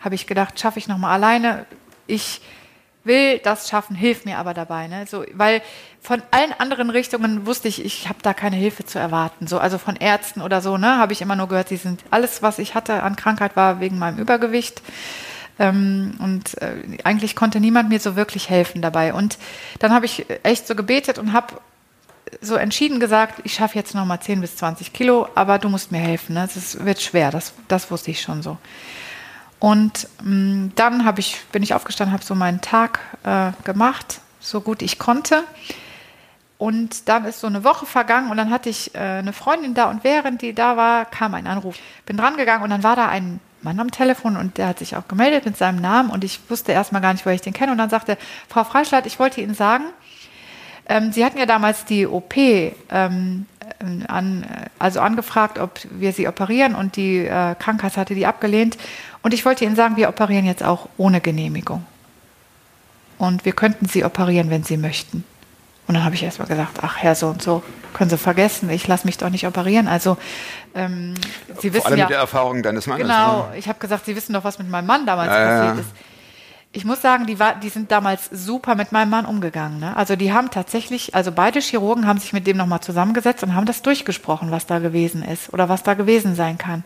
[0.00, 1.66] Habe ich gedacht, schaffe ich noch mal alleine.
[2.06, 2.40] Ich
[3.04, 4.88] will das schaffen, hilf mir aber dabei.
[4.88, 5.06] Ne?
[5.06, 5.62] So, weil
[6.00, 9.46] von allen anderen Richtungen wusste ich, ich habe da keine Hilfe zu erwarten.
[9.46, 12.42] So, also von Ärzten oder so, ne, habe ich immer nur gehört, sie sind alles,
[12.42, 14.82] was ich hatte an Krankheit, war wegen meinem Übergewicht.
[15.58, 19.14] Ähm, und äh, eigentlich konnte niemand mir so wirklich helfen dabei.
[19.14, 19.38] Und
[19.78, 21.54] dann habe ich echt so gebetet und habe
[22.40, 25.92] so entschieden gesagt, ich schaffe jetzt noch mal 10 bis 20 Kilo, aber du musst
[25.92, 26.34] mir helfen.
[26.34, 26.48] Ne?
[26.52, 28.58] Das wird schwer, das, das wusste ich schon so.
[29.58, 34.60] Und mh, dann hab ich, bin ich aufgestanden, habe so meinen Tag äh, gemacht, so
[34.60, 35.44] gut ich konnte.
[36.58, 39.90] Und dann ist so eine Woche vergangen und dann hatte ich äh, eine Freundin da
[39.90, 41.76] und während die da war, kam ein Anruf.
[42.06, 44.94] Bin dran gegangen und dann war da ein Mann am Telefon und der hat sich
[44.96, 47.72] auch gemeldet mit seinem Namen und ich wusste erstmal gar nicht, woher ich den kenne.
[47.72, 48.16] Und dann sagte,
[48.48, 49.84] Frau Freischleit, ich wollte Ihnen sagen,
[50.86, 53.53] ähm, Sie hatten ja damals die OP ähm, äh,
[54.08, 58.76] an, äh, also angefragt, ob wir sie operieren und die äh, Krankenkasse hatte die abgelehnt.
[59.22, 61.84] Und ich wollte Ihnen sagen, wir operieren jetzt auch ohne Genehmigung.
[63.18, 65.24] Und wir könnten Sie operieren, wenn Sie möchten.
[65.86, 68.86] Und dann habe ich erstmal gesagt, ach Herr, so und so, können Sie vergessen, ich
[68.86, 69.86] lasse mich doch nicht operieren.
[69.86, 70.16] Also
[70.74, 71.14] ähm,
[71.60, 73.02] Sie Vor wissen allem ja, mit der Erfahrung deines Mannes.
[73.02, 73.58] Genau, Ne?
[73.58, 75.80] ich habe gesagt, Sie wissen doch, was mit meinem Mann damals ja, passiert ja.
[75.80, 75.90] ist.
[76.76, 79.78] Ich muss sagen, die, war, die sind damals super mit meinem Mann umgegangen.
[79.78, 79.96] Ne?
[79.96, 83.64] Also die haben tatsächlich, also beide Chirurgen haben sich mit dem nochmal zusammengesetzt und haben
[83.64, 86.82] das durchgesprochen, was da gewesen ist oder was da gewesen sein kann.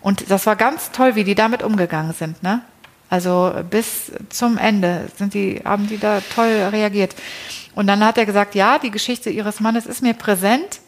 [0.00, 2.42] Und das war ganz toll, wie die damit umgegangen sind.
[2.42, 2.62] Ne?
[3.10, 7.14] Also bis zum Ende sind die, haben die da toll reagiert.
[7.76, 10.80] Und dann hat er gesagt, ja, die Geschichte Ihres Mannes ist mir präsent.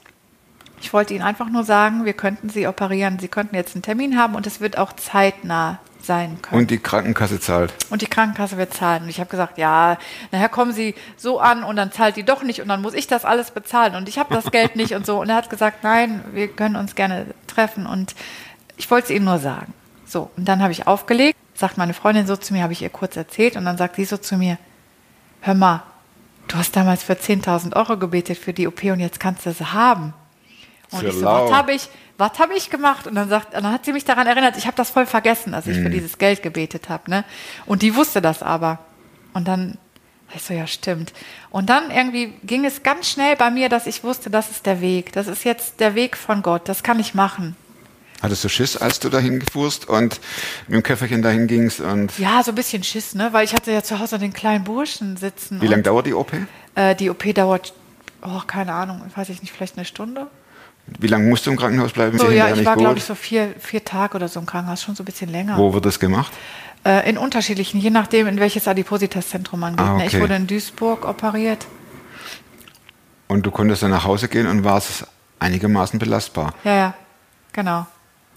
[0.82, 3.20] Ich wollte Ihnen einfach nur sagen, wir könnten Sie operieren.
[3.20, 5.78] Sie könnten jetzt einen Termin haben und es wird auch zeitnah
[6.10, 6.62] sein können.
[6.62, 7.72] Und die Krankenkasse zahlt.
[7.88, 9.04] Und die Krankenkasse wird zahlen.
[9.04, 9.96] Und ich habe gesagt, ja,
[10.32, 13.06] nachher kommen Sie so an und dann zahlt die doch nicht und dann muss ich
[13.06, 15.20] das alles bezahlen und ich habe das Geld nicht und so.
[15.20, 18.16] Und er hat gesagt, nein, wir können uns gerne treffen und
[18.76, 19.72] ich wollte es Ihnen nur sagen.
[20.04, 22.90] So, und dann habe ich aufgelegt, sagt meine Freundin so zu mir, habe ich ihr
[22.90, 24.58] kurz erzählt und dann sagt sie so zu mir,
[25.42, 25.84] hör mal,
[26.48, 29.72] du hast damals für 10.000 Euro gebetet für die OP und jetzt kannst du sie
[29.72, 30.12] haben.
[30.90, 31.44] Und Für ich so, lau.
[31.44, 31.88] was habe ich,
[32.20, 33.06] was habe ich gemacht?
[33.08, 35.66] Und dann sagt, dann hat sie mich daran erinnert, ich habe das voll vergessen, dass
[35.66, 35.82] ich Mhm.
[35.84, 37.24] für dieses Geld gebetet habe, ne?
[37.66, 38.78] Und die wusste das aber.
[39.32, 39.78] Und dann
[40.32, 41.12] ich so, ja, stimmt.
[41.50, 44.80] Und dann irgendwie ging es ganz schnell bei mir, dass ich wusste, das ist der
[44.80, 45.12] Weg.
[45.12, 46.68] Das ist jetzt der Weg von Gott.
[46.68, 47.56] Das kann ich machen.
[48.22, 50.20] Hattest du Schiss, als du dahin fuhrst und
[50.68, 51.80] mit dem Köfferchen dahin gingst?
[51.80, 53.32] Und Ja, so ein bisschen Schiss, ne?
[53.32, 55.60] Weil ich hatte ja zu Hause den kleinen Burschen sitzen.
[55.60, 56.32] wie lange dauert die OP?
[56.76, 57.72] äh, Die OP dauert,
[58.22, 60.28] oh, keine Ahnung, weiß ich nicht, vielleicht eine Stunde?
[60.98, 62.18] Wie lange musst du im Krankenhaus bleiben?
[62.18, 64.94] So, ja, ich war, glaube ich, so vier, vier Tage oder so im Krankenhaus, schon
[64.94, 65.56] so ein bisschen länger.
[65.56, 66.32] Wo wird das gemacht?
[66.84, 69.86] Äh, in unterschiedlichen, je nachdem, in welches Adipositas-Zentrum man geht.
[69.86, 70.06] Ah, ne?
[70.06, 70.22] Ich okay.
[70.22, 71.66] wurde in Duisburg operiert.
[73.28, 75.06] Und du konntest dann nach Hause gehen und warst
[75.38, 76.54] einigermaßen belastbar.
[76.64, 76.94] Ja, ja,
[77.52, 77.86] genau.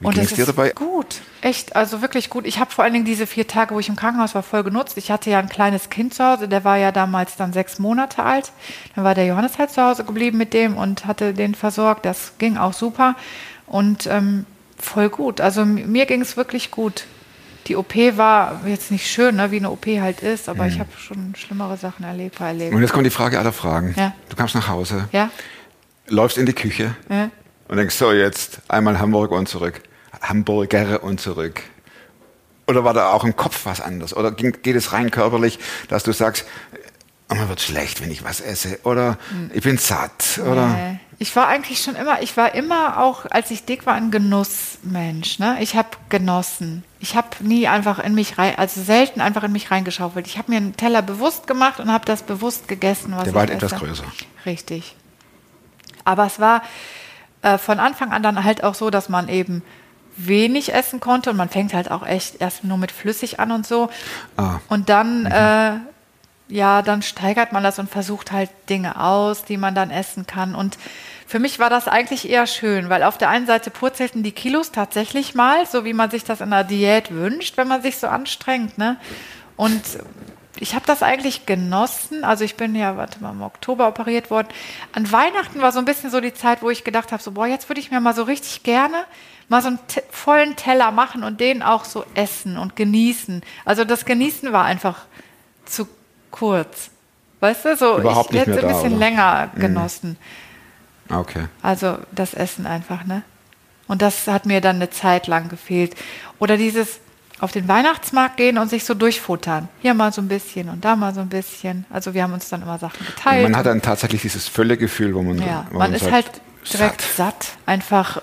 [0.04, 0.72] Wie und es dir ist dabei?
[0.72, 2.46] gut, echt, also wirklich gut.
[2.46, 4.98] Ich habe vor allen Dingen diese vier Tage, wo ich im Krankenhaus war, voll genutzt.
[4.98, 8.24] Ich hatte ja ein kleines Kind zu Hause, der war ja damals dann sechs Monate
[8.24, 8.52] alt.
[8.96, 12.06] Dann war der Johannes halt zu Hause geblieben mit dem und hatte den versorgt.
[12.06, 13.16] Das ging auch super
[13.66, 14.46] und ähm,
[14.78, 15.42] voll gut.
[15.42, 17.06] Also mir ging es wirklich gut.
[17.68, 20.89] Die OP war jetzt nicht schön, ne, wie eine OP halt ist, aber ich habe
[20.98, 22.72] schon schlimmere Sachen erlebt, erlebt.
[22.72, 22.76] Mhm.
[22.76, 23.94] Und jetzt kommt die Frage aller Fragen.
[23.98, 24.12] Ja.
[24.28, 25.30] Du kamst nach Hause, Ja,
[26.08, 27.30] läufst in die Küche ja.
[27.70, 29.82] und denkst, so jetzt einmal Hamburger und zurück.
[30.24, 31.62] Hamburger und zurück.
[32.68, 34.16] Oder war da auch im Kopf was anderes?
[34.16, 35.60] Oder geht es rein körperlich,
[35.90, 36.46] dass du sagst,
[37.30, 38.80] oh, mir wird schlecht, wenn ich was esse?
[38.84, 39.18] Oder
[39.54, 40.40] ich bin satt?
[40.40, 40.68] Oder?
[40.68, 41.00] Nee.
[41.20, 45.40] Ich war eigentlich schon immer, ich war immer auch, als ich dick war, ein Genussmensch.
[45.40, 45.58] Ne?
[45.62, 46.84] Ich habe genossen.
[47.00, 50.28] Ich habe nie einfach in mich rein, also selten einfach in mich reingeschaufelt.
[50.28, 53.42] Ich habe mir einen Teller bewusst gemacht und habe das bewusst gegessen, was Der war
[53.42, 54.06] halt etwas größer.
[54.46, 54.96] Richtig.
[56.04, 56.64] Aber es war
[57.42, 59.64] äh, von Anfang an dann halt auch so, dass man eben
[60.15, 63.65] wenig essen konnte und man fängt halt auch echt erst nur mit flüssig an und
[63.65, 63.89] so.
[64.38, 64.60] Ah.
[64.69, 65.78] Und dann, äh,
[66.49, 70.56] ja, dann steigert man das und versucht halt Dinge aus, die man dann essen kann.
[70.56, 70.78] Und
[71.26, 74.71] für mich war das eigentlich eher schön, weil auf der einen Seite purzelten die Kilos
[74.71, 78.08] tatsächlich mal, so wie man sich das in der Diät wünscht, wenn man sich so
[78.08, 78.78] anstrengt.
[78.78, 78.97] Ne?
[79.56, 79.82] Und
[80.60, 82.23] ich habe das eigentlich genossen.
[82.23, 84.47] Also ich bin ja, warte mal, im Oktober operiert worden.
[84.91, 87.47] An Weihnachten war so ein bisschen so die Zeit, wo ich gedacht habe, so, boah,
[87.47, 89.06] jetzt würde ich mir mal so richtig gerne
[89.54, 93.42] mal so einen vollen Teller machen und den auch so essen und genießen.
[93.66, 95.02] Also das Genießen war einfach
[95.66, 95.88] zu
[96.32, 96.89] kurz.
[97.39, 99.00] Weißt du, so Überhaupt ich hätte mehr ein da, bisschen oder?
[99.00, 100.18] länger genossen.
[101.10, 101.46] Ah, Okay.
[101.62, 103.24] Also das Essen einfach, ne?
[103.88, 105.96] Und das hat mir dann eine Zeit lang gefehlt.
[106.39, 107.00] Oder dieses
[107.39, 109.68] auf den Weihnachtsmarkt gehen und sich so durchfuttern.
[109.82, 111.86] Hier mal so ein bisschen und da mal so ein bisschen.
[111.92, 113.44] Also wir haben uns dann immer Sachen geteilt.
[113.44, 116.42] Man hat dann tatsächlich dieses Völlegefühl, wo man, ja, wo man ist sagt, halt
[116.74, 117.44] direkt satt.
[117.44, 117.58] satt.
[117.66, 118.22] einfach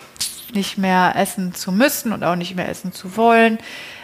[0.54, 3.58] nicht mehr essen zu müssen und auch nicht mehr essen zu wollen.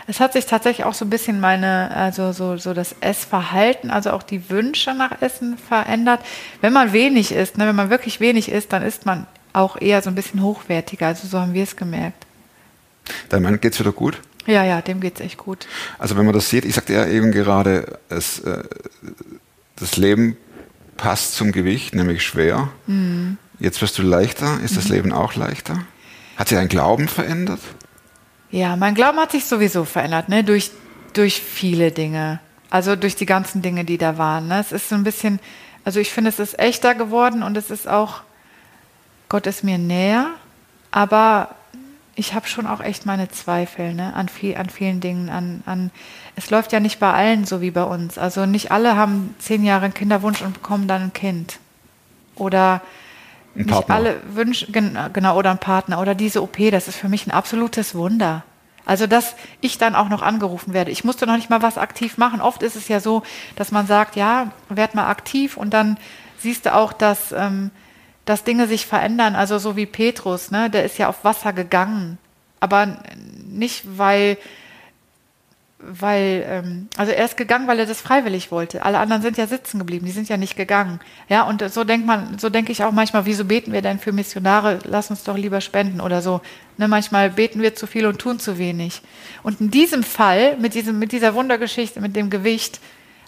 [0.07, 4.11] Es hat sich tatsächlich auch so ein bisschen meine, also so, so das Essverhalten, also
[4.13, 6.21] auch die Wünsche nach Essen verändert.
[6.61, 10.03] Wenn man wenig isst, ne, wenn man wirklich wenig isst, dann isst man auch eher
[10.03, 11.09] so ein bisschen hochwertiger.
[11.09, 12.25] Also so haben wir es gemerkt.
[13.29, 14.21] Dein Mann geht's wieder gut?
[14.47, 15.67] Ja, ja, dem geht's echt gut.
[15.99, 18.63] Also wenn man das sieht, ich sagte ja eben gerade, es, äh,
[19.75, 20.37] das Leben
[20.97, 22.69] passt zum Gewicht, nämlich schwer.
[22.87, 23.39] Mhm.
[23.59, 24.61] Jetzt wirst du leichter.
[24.61, 25.85] Ist das Leben auch leichter?
[26.37, 27.61] Hat sich dein Glauben verändert?
[28.51, 30.44] Ja, mein Glauben hat sich sowieso verändert, ne?
[30.44, 30.70] Durch,
[31.14, 32.40] durch viele Dinge.
[32.70, 34.49] Also durch die ganzen Dinge, die da waren.
[34.49, 34.61] Ne?
[34.61, 35.40] Es ist so ein bisschen,
[35.85, 38.22] also ich finde, es ist echter geworden und es ist auch,
[39.29, 40.27] Gott ist mir näher,
[40.90, 41.51] aber
[42.16, 44.14] ich habe schon auch echt meine Zweifel ne?
[44.14, 45.29] an, viel, an vielen Dingen.
[45.29, 45.90] An, an,
[46.35, 48.18] es läuft ja nicht bei allen so wie bei uns.
[48.18, 51.59] Also nicht alle haben zehn Jahre einen Kinderwunsch und bekommen dann ein Kind.
[52.35, 52.81] Oder
[53.57, 53.95] Ein nicht Partner.
[53.95, 57.31] alle wünschen, gen- genau, oder ein Partner oder diese OP, das ist für mich ein
[57.33, 58.45] absolutes Wunder.
[58.85, 60.92] Also, dass ich dann auch noch angerufen werde.
[60.92, 62.40] Ich musste noch nicht mal was aktiv machen.
[62.40, 63.25] Oft ist es ja so,
[63.57, 65.97] dass man sagt, ja, werd mal aktiv und dann
[66.38, 67.73] siehst du auch, dass, ähm,
[68.27, 69.35] dass Dinge sich verändern.
[69.35, 70.71] Also so wie Petrus, ne?
[70.71, 72.19] der ist ja auf Wasser gegangen.
[72.61, 72.97] Aber
[73.45, 74.38] nicht, weil,
[75.79, 78.83] weil, ähm, also er ist gegangen, weil er das freiwillig wollte.
[78.83, 81.01] Alle anderen sind ja sitzen geblieben, die sind ja nicht gegangen.
[81.29, 84.12] Ja, und so denkt man, so denke ich auch manchmal, wieso beten wir denn für
[84.12, 84.79] Missionare?
[84.85, 86.41] Lass uns doch lieber spenden oder so.
[86.79, 89.03] Ne, manchmal beten wir zu viel und tun zu wenig.
[89.43, 92.81] Und in diesem Fall, mit diesem, mit dieser Wundergeschichte, mit dem Gewicht,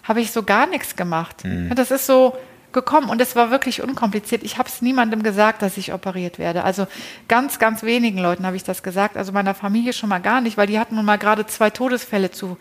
[0.03, 1.43] habe ich so gar nichts gemacht.
[1.43, 2.35] Ja, Das ist so
[2.71, 4.43] gekommen und es war wirklich unkompliziert.
[4.43, 6.63] Ich habe es niemandem gesagt, dass ich operiert werde.
[6.63, 6.87] Also
[7.27, 9.17] ganz, ganz wenigen Leuten habe ich das gesagt.
[9.17, 12.31] Also meiner Familie schon mal gar nicht, weil die hatten nun mal gerade zwei Todesfälle
[12.31, 12.57] zu,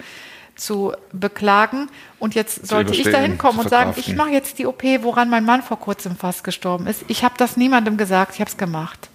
[0.57, 1.89] zu beklagen.
[2.19, 5.45] Und jetzt sollte ich da hinkommen und sagen, ich mache jetzt die OP, woran mein
[5.45, 7.05] Mann vor kurzem fast gestorben ist.
[7.09, 9.09] Ich habe das niemandem gesagt, ich habe es gemacht.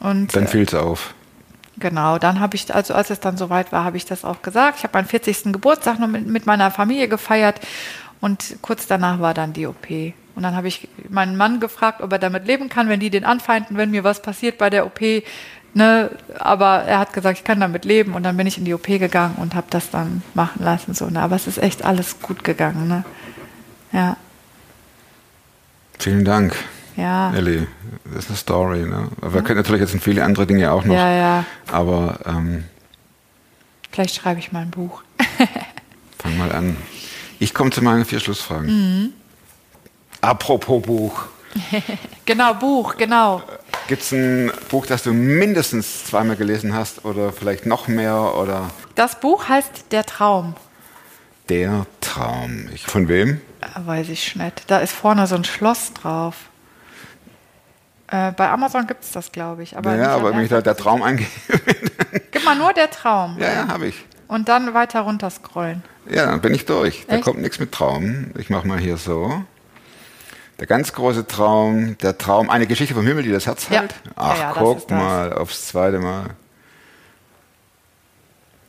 [0.00, 1.14] Und Dann fiel es auf.
[1.76, 4.78] Genau, dann habe ich, also als es dann soweit war, habe ich das auch gesagt.
[4.78, 5.52] Ich habe meinen 40.
[5.52, 7.60] Geburtstag noch mit, mit meiner Familie gefeiert
[8.24, 9.90] und kurz danach war dann die OP.
[10.34, 13.26] Und dann habe ich meinen Mann gefragt, ob er damit leben kann, wenn die den
[13.26, 15.00] anfeinden, wenn mir was passiert bei der OP.
[15.74, 16.10] Ne?
[16.38, 18.14] Aber er hat gesagt, ich kann damit leben.
[18.14, 20.94] Und dann bin ich in die OP gegangen und habe das dann machen lassen.
[20.94, 21.20] So, ne?
[21.20, 22.88] Aber es ist echt alles gut gegangen.
[22.88, 23.04] Ne?
[23.92, 24.16] Ja,
[25.98, 26.56] Vielen Dank,
[26.96, 27.66] ja, Elli.
[28.06, 28.86] Das ist eine Story.
[28.86, 29.08] Ne?
[29.20, 30.94] Aber wir können natürlich jetzt in viele andere Dinge auch noch.
[30.94, 31.44] ja, ja.
[31.70, 32.64] Aber ähm,
[33.92, 35.02] Vielleicht schreibe ich mal ein Buch.
[36.18, 36.76] fang mal an.
[37.38, 38.66] Ich komme zu meinen vier Schlussfragen.
[38.66, 39.12] Mhm.
[40.20, 41.26] Apropos Buch.
[42.26, 43.42] Genau, Buch, genau.
[43.86, 48.70] Gibt es ein Buch, das du mindestens zweimal gelesen hast oder vielleicht noch mehr oder
[48.94, 50.54] Das Buch heißt Der Traum.
[51.50, 52.70] Der Traum?
[52.74, 53.42] Ich, von wem?
[53.60, 54.62] Äh, Weiß ich nicht.
[54.70, 56.34] Da ist vorne so ein Schloss drauf.
[58.06, 59.76] Äh, bei Amazon gibt es das, glaube ich.
[59.76, 61.28] Aber ja, aber wenn ich da der Traum eingebe,
[62.32, 63.36] Gib mal nur der Traum.
[63.38, 63.96] ja, ja, habe ich.
[64.28, 65.82] Und dann weiter runter scrollen.
[66.10, 67.04] Ja, dann bin ich durch.
[67.08, 67.24] Da Echt?
[67.24, 68.30] kommt nichts mit Traum.
[68.38, 69.42] Ich mache mal hier so.
[70.60, 73.80] Der ganz große Traum, der Traum, eine Geschichte vom Himmel, die das Herz Ja.
[73.80, 73.94] hält.
[74.04, 76.30] Ja, Ach, ja, das guck mal, aufs zweite Mal.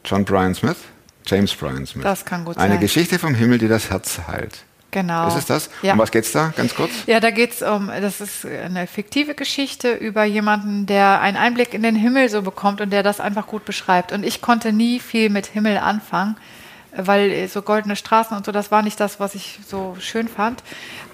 [0.03, 0.77] John Bryan Smith?
[1.25, 2.03] James Bryan Smith.
[2.03, 2.81] Das kann gut Eine sein.
[2.81, 4.63] Geschichte vom Himmel, die das Herz heilt.
[4.91, 5.27] Genau.
[5.27, 5.69] Ist es das?
[5.81, 5.93] Ja.
[5.93, 6.91] Um was geht's da, ganz kurz?
[7.05, 11.83] Ja, da geht's um, das ist eine fiktive Geschichte über jemanden, der einen Einblick in
[11.83, 14.11] den Himmel so bekommt und der das einfach gut beschreibt.
[14.13, 16.37] Und ich konnte nie viel mit Himmel anfangen,
[16.97, 20.63] weil so goldene Straßen und so, das war nicht das, was ich so schön fand.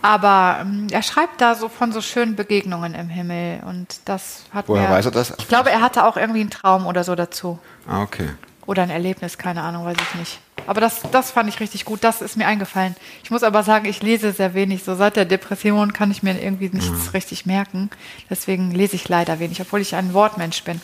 [0.02, 4.68] Aber ähm, er schreibt da so von so schönen Begegnungen im Himmel und das hat
[4.68, 5.34] Woher mir, weiß er das?
[5.38, 7.60] Ich glaube, er hatte auch irgendwie einen Traum oder so dazu.
[7.88, 8.30] Ah, okay.
[8.66, 10.40] Oder ein Erlebnis, keine Ahnung, weiß ich nicht.
[10.68, 12.96] Aber das, das fand ich richtig gut, das ist mir eingefallen.
[13.24, 14.84] Ich muss aber sagen, ich lese sehr wenig.
[14.84, 17.90] So seit der Depression kann ich mir irgendwie nichts richtig merken.
[18.30, 20.80] Deswegen lese ich leider wenig, obwohl ich ein Wortmensch bin.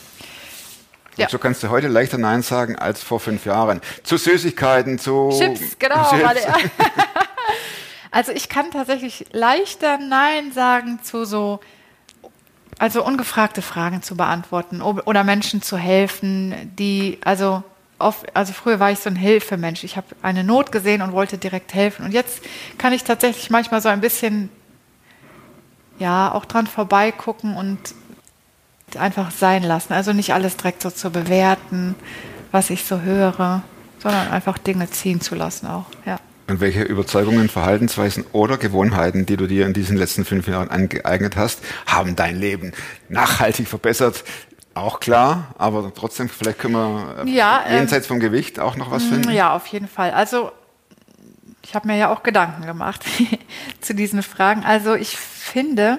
[1.18, 1.26] Ja.
[1.26, 3.80] Und so kannst du heute leichter Nein sagen als vor fünf Jahren.
[4.02, 6.10] Zu Süßigkeiten, zu Chips, genau.
[6.10, 6.46] Chips.
[8.10, 11.60] Also ich kann tatsächlich leichter Nein sagen zu so
[12.78, 17.62] also ungefragte Fragen zu beantworten oder Menschen zu helfen, die, also
[17.98, 19.82] oft, also früher war ich so ein Hilfemensch.
[19.82, 22.04] Ich habe eine Not gesehen und wollte direkt helfen.
[22.04, 22.40] Und jetzt
[22.78, 24.48] kann ich tatsächlich manchmal so ein bisschen,
[25.98, 27.78] ja, auch dran vorbeigucken und
[28.96, 29.92] einfach sein lassen.
[29.92, 31.94] Also nicht alles direkt so zu bewerten,
[32.52, 33.62] was ich so höre,
[33.98, 36.18] sondern einfach Dinge ziehen zu lassen auch, ja.
[36.48, 41.36] Und welche Überzeugungen, Verhaltensweisen oder Gewohnheiten, die du dir in diesen letzten fünf Jahren angeeignet
[41.36, 42.72] hast, haben dein Leben
[43.10, 44.24] nachhaltig verbessert?
[44.72, 48.90] Auch klar, aber trotzdem, vielleicht können wir äh, Ja, ähm, jenseits vom Gewicht auch noch
[48.90, 49.30] was finden.
[49.30, 50.12] Ja, auf jeden Fall.
[50.12, 50.52] Also
[51.62, 53.04] ich habe mir ja auch Gedanken gemacht
[53.82, 54.64] zu diesen Fragen.
[54.64, 55.98] Also ich finde,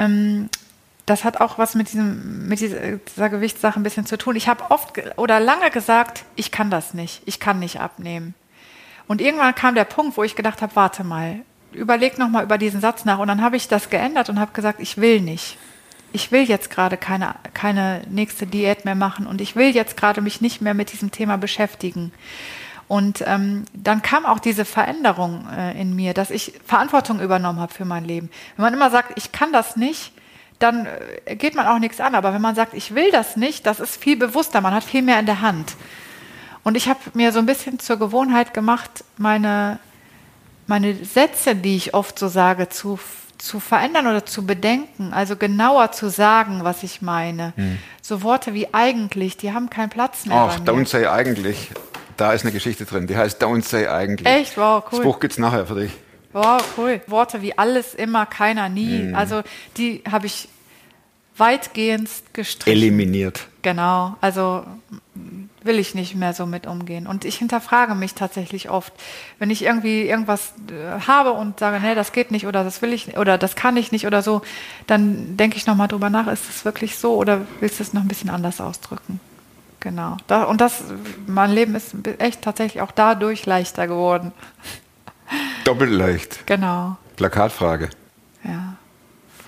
[0.00, 0.48] ähm,
[1.10, 4.36] das hat auch was mit diesem mit dieser, Gewichtssache ein bisschen zu tun.
[4.36, 8.34] Ich habe oft oder lange gesagt, ich kann das nicht, ich kann nicht abnehmen.
[9.08, 11.40] Und irgendwann kam der Punkt, wo ich gedacht habe, warte mal,
[11.72, 13.18] überleg noch mal über diesen Satz nach.
[13.18, 15.58] Und dann habe ich das geändert und habe gesagt, ich will nicht.
[16.12, 20.20] Ich will jetzt gerade keine, keine nächste Diät mehr machen und ich will jetzt gerade
[20.20, 22.12] mich nicht mehr mit diesem Thema beschäftigen.
[22.86, 27.72] Und ähm, dann kam auch diese Veränderung äh, in mir, dass ich Verantwortung übernommen habe
[27.72, 28.30] für mein Leben.
[28.56, 30.12] Wenn man immer sagt, ich kann das nicht,
[30.60, 30.86] dann
[31.24, 32.14] äh, geht man auch nichts an.
[32.14, 35.02] Aber wenn man sagt, ich will das nicht, das ist viel bewusster, man hat viel
[35.02, 35.74] mehr in der Hand.
[36.62, 39.78] Und ich habe mir so ein bisschen zur Gewohnheit gemacht, meine,
[40.66, 43.00] meine Sätze, die ich oft so sage, zu,
[43.38, 45.12] zu verändern oder zu bedenken.
[45.14, 47.54] Also genauer zu sagen, was ich meine.
[48.02, 50.36] So Worte wie eigentlich, die haben keinen Platz mehr.
[50.36, 51.70] Ach, don't say eigentlich.
[52.18, 54.28] Da ist eine Geschichte drin, die heißt Don't say eigentlich.
[54.28, 54.58] Echt?
[54.58, 55.04] Wow, Das cool.
[55.04, 55.92] Buch gibt's nachher für dich.
[56.32, 57.00] Wow, cool.
[57.06, 59.12] Worte wie alles, immer, keiner, nie.
[59.14, 59.42] Also
[59.76, 60.48] die habe ich
[61.36, 62.76] weitgehend gestrichen.
[62.76, 63.48] Eliminiert.
[63.62, 64.64] Genau, also
[65.62, 67.06] will ich nicht mehr so mit umgehen.
[67.06, 68.92] Und ich hinterfrage mich tatsächlich oft,
[69.38, 72.92] wenn ich irgendwie irgendwas äh, habe und sage, nee, das geht nicht oder das will
[72.92, 74.42] ich nicht oder das kann ich nicht oder so,
[74.86, 78.02] dann denke ich nochmal drüber nach, ist es wirklich so oder willst du es noch
[78.02, 79.20] ein bisschen anders ausdrücken?
[79.80, 80.16] Genau.
[80.48, 80.84] Und das,
[81.26, 84.32] mein Leben ist echt tatsächlich auch dadurch leichter geworden.
[85.64, 86.46] Doppelt leicht.
[86.46, 86.96] Genau.
[87.16, 87.90] Plakatfrage.
[88.44, 88.76] Ja.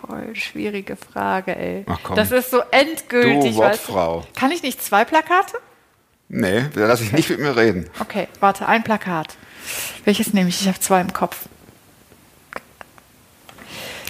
[0.01, 1.85] Voll schwierige Frage, ey.
[1.89, 2.17] Ach komm.
[2.17, 3.53] Das ist so endgültig.
[3.53, 4.27] Du Wortfrau.
[4.35, 5.55] Kann ich nicht zwei Plakate?
[6.29, 7.89] Nee, da lass ich nicht mit mir reden.
[8.01, 9.37] Okay, warte, ein Plakat.
[10.05, 10.61] Welches nehme ich?
[10.63, 11.47] Ich habe zwei im Kopf.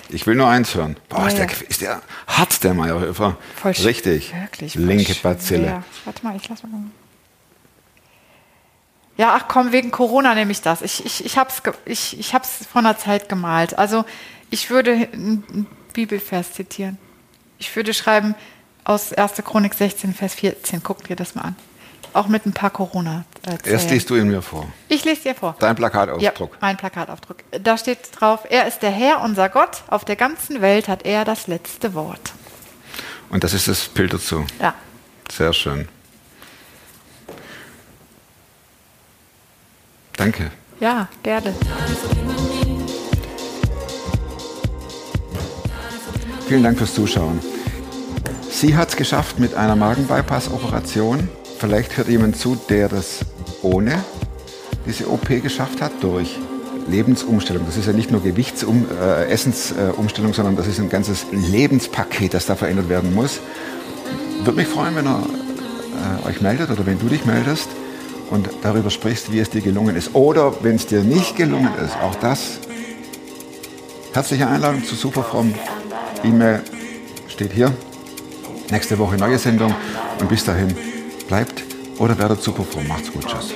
[0.09, 0.97] Ich will nur eins hören.
[1.09, 1.53] Boah, Ja, ist, der, ja.
[1.69, 3.37] ist der hart, der Meyerhöfer.
[3.57, 4.35] Voll Richtig.
[4.35, 4.75] Wirklich.
[4.75, 5.15] Linke.
[5.23, 5.83] Bazille.
[6.05, 6.71] Warte mal, ich lass mal.
[9.23, 10.83] Ja, ach komm, wegen Corona nehme ich das.
[10.83, 13.79] Ich, ich, ich habe es ich, ich hab's vor einer Zeit gemalt.
[13.79, 14.05] Also
[14.51, 16.99] ich würde einen Bibelvers zitieren.
[17.61, 18.35] Ich würde schreiben
[18.83, 19.35] aus 1.
[19.45, 20.83] Chronik 16, Vers 14.
[20.83, 21.57] Guck dir das mal an.
[22.15, 24.67] Auch mit ein paar corona äh, Erst liest du ihn mir vor.
[24.89, 25.55] Ich lese dir vor.
[25.61, 26.55] Dein Plakatausdruck.
[26.55, 27.37] Ja, mein Plakataufdruck.
[27.63, 29.85] Da steht drauf, er ist der Herr, unser Gott.
[29.87, 32.33] Auf der ganzen Welt hat er das letzte Wort.
[33.31, 34.45] Und das ist das Bild dazu.
[34.61, 34.75] Ja.
[35.31, 35.89] Sehr schön.
[40.17, 40.51] Danke.
[40.81, 41.55] Ja, gerne.
[46.47, 47.41] Vielen Dank fürs Zuschauen.
[48.51, 51.29] Sie hat es geschafft mit einer Magenbypass-Operation.
[51.59, 53.21] Vielleicht hört jemand zu, der das
[53.63, 54.05] ohne
[54.87, 56.37] diese OP geschafft hat, durch
[56.89, 57.65] Lebensumstellung.
[57.65, 62.47] Das ist ja nicht nur Gewichtsum, äh, Essensumstellung, sondern das ist ein ganzes Lebenspaket, das
[62.47, 63.41] da verändert werden muss.
[64.41, 65.23] Würde mich freuen, wenn ihr
[66.25, 67.69] äh, euch meldet oder wenn du dich meldest
[68.33, 70.15] und darüber sprichst, wie es dir gelungen ist.
[70.15, 72.59] Oder wenn es dir nicht gelungen ist, auch das.
[74.15, 75.55] Herzliche Einladung zu Superfrom.
[76.25, 76.63] E-Mail
[77.29, 77.73] steht hier.
[78.71, 79.75] Nächste Woche neue Sendung.
[80.19, 80.75] Und bis dahin,
[81.29, 81.63] bleibt
[81.99, 82.89] oder werdet Superfrom.
[82.89, 83.27] Macht's gut.
[83.27, 83.53] Tschüss.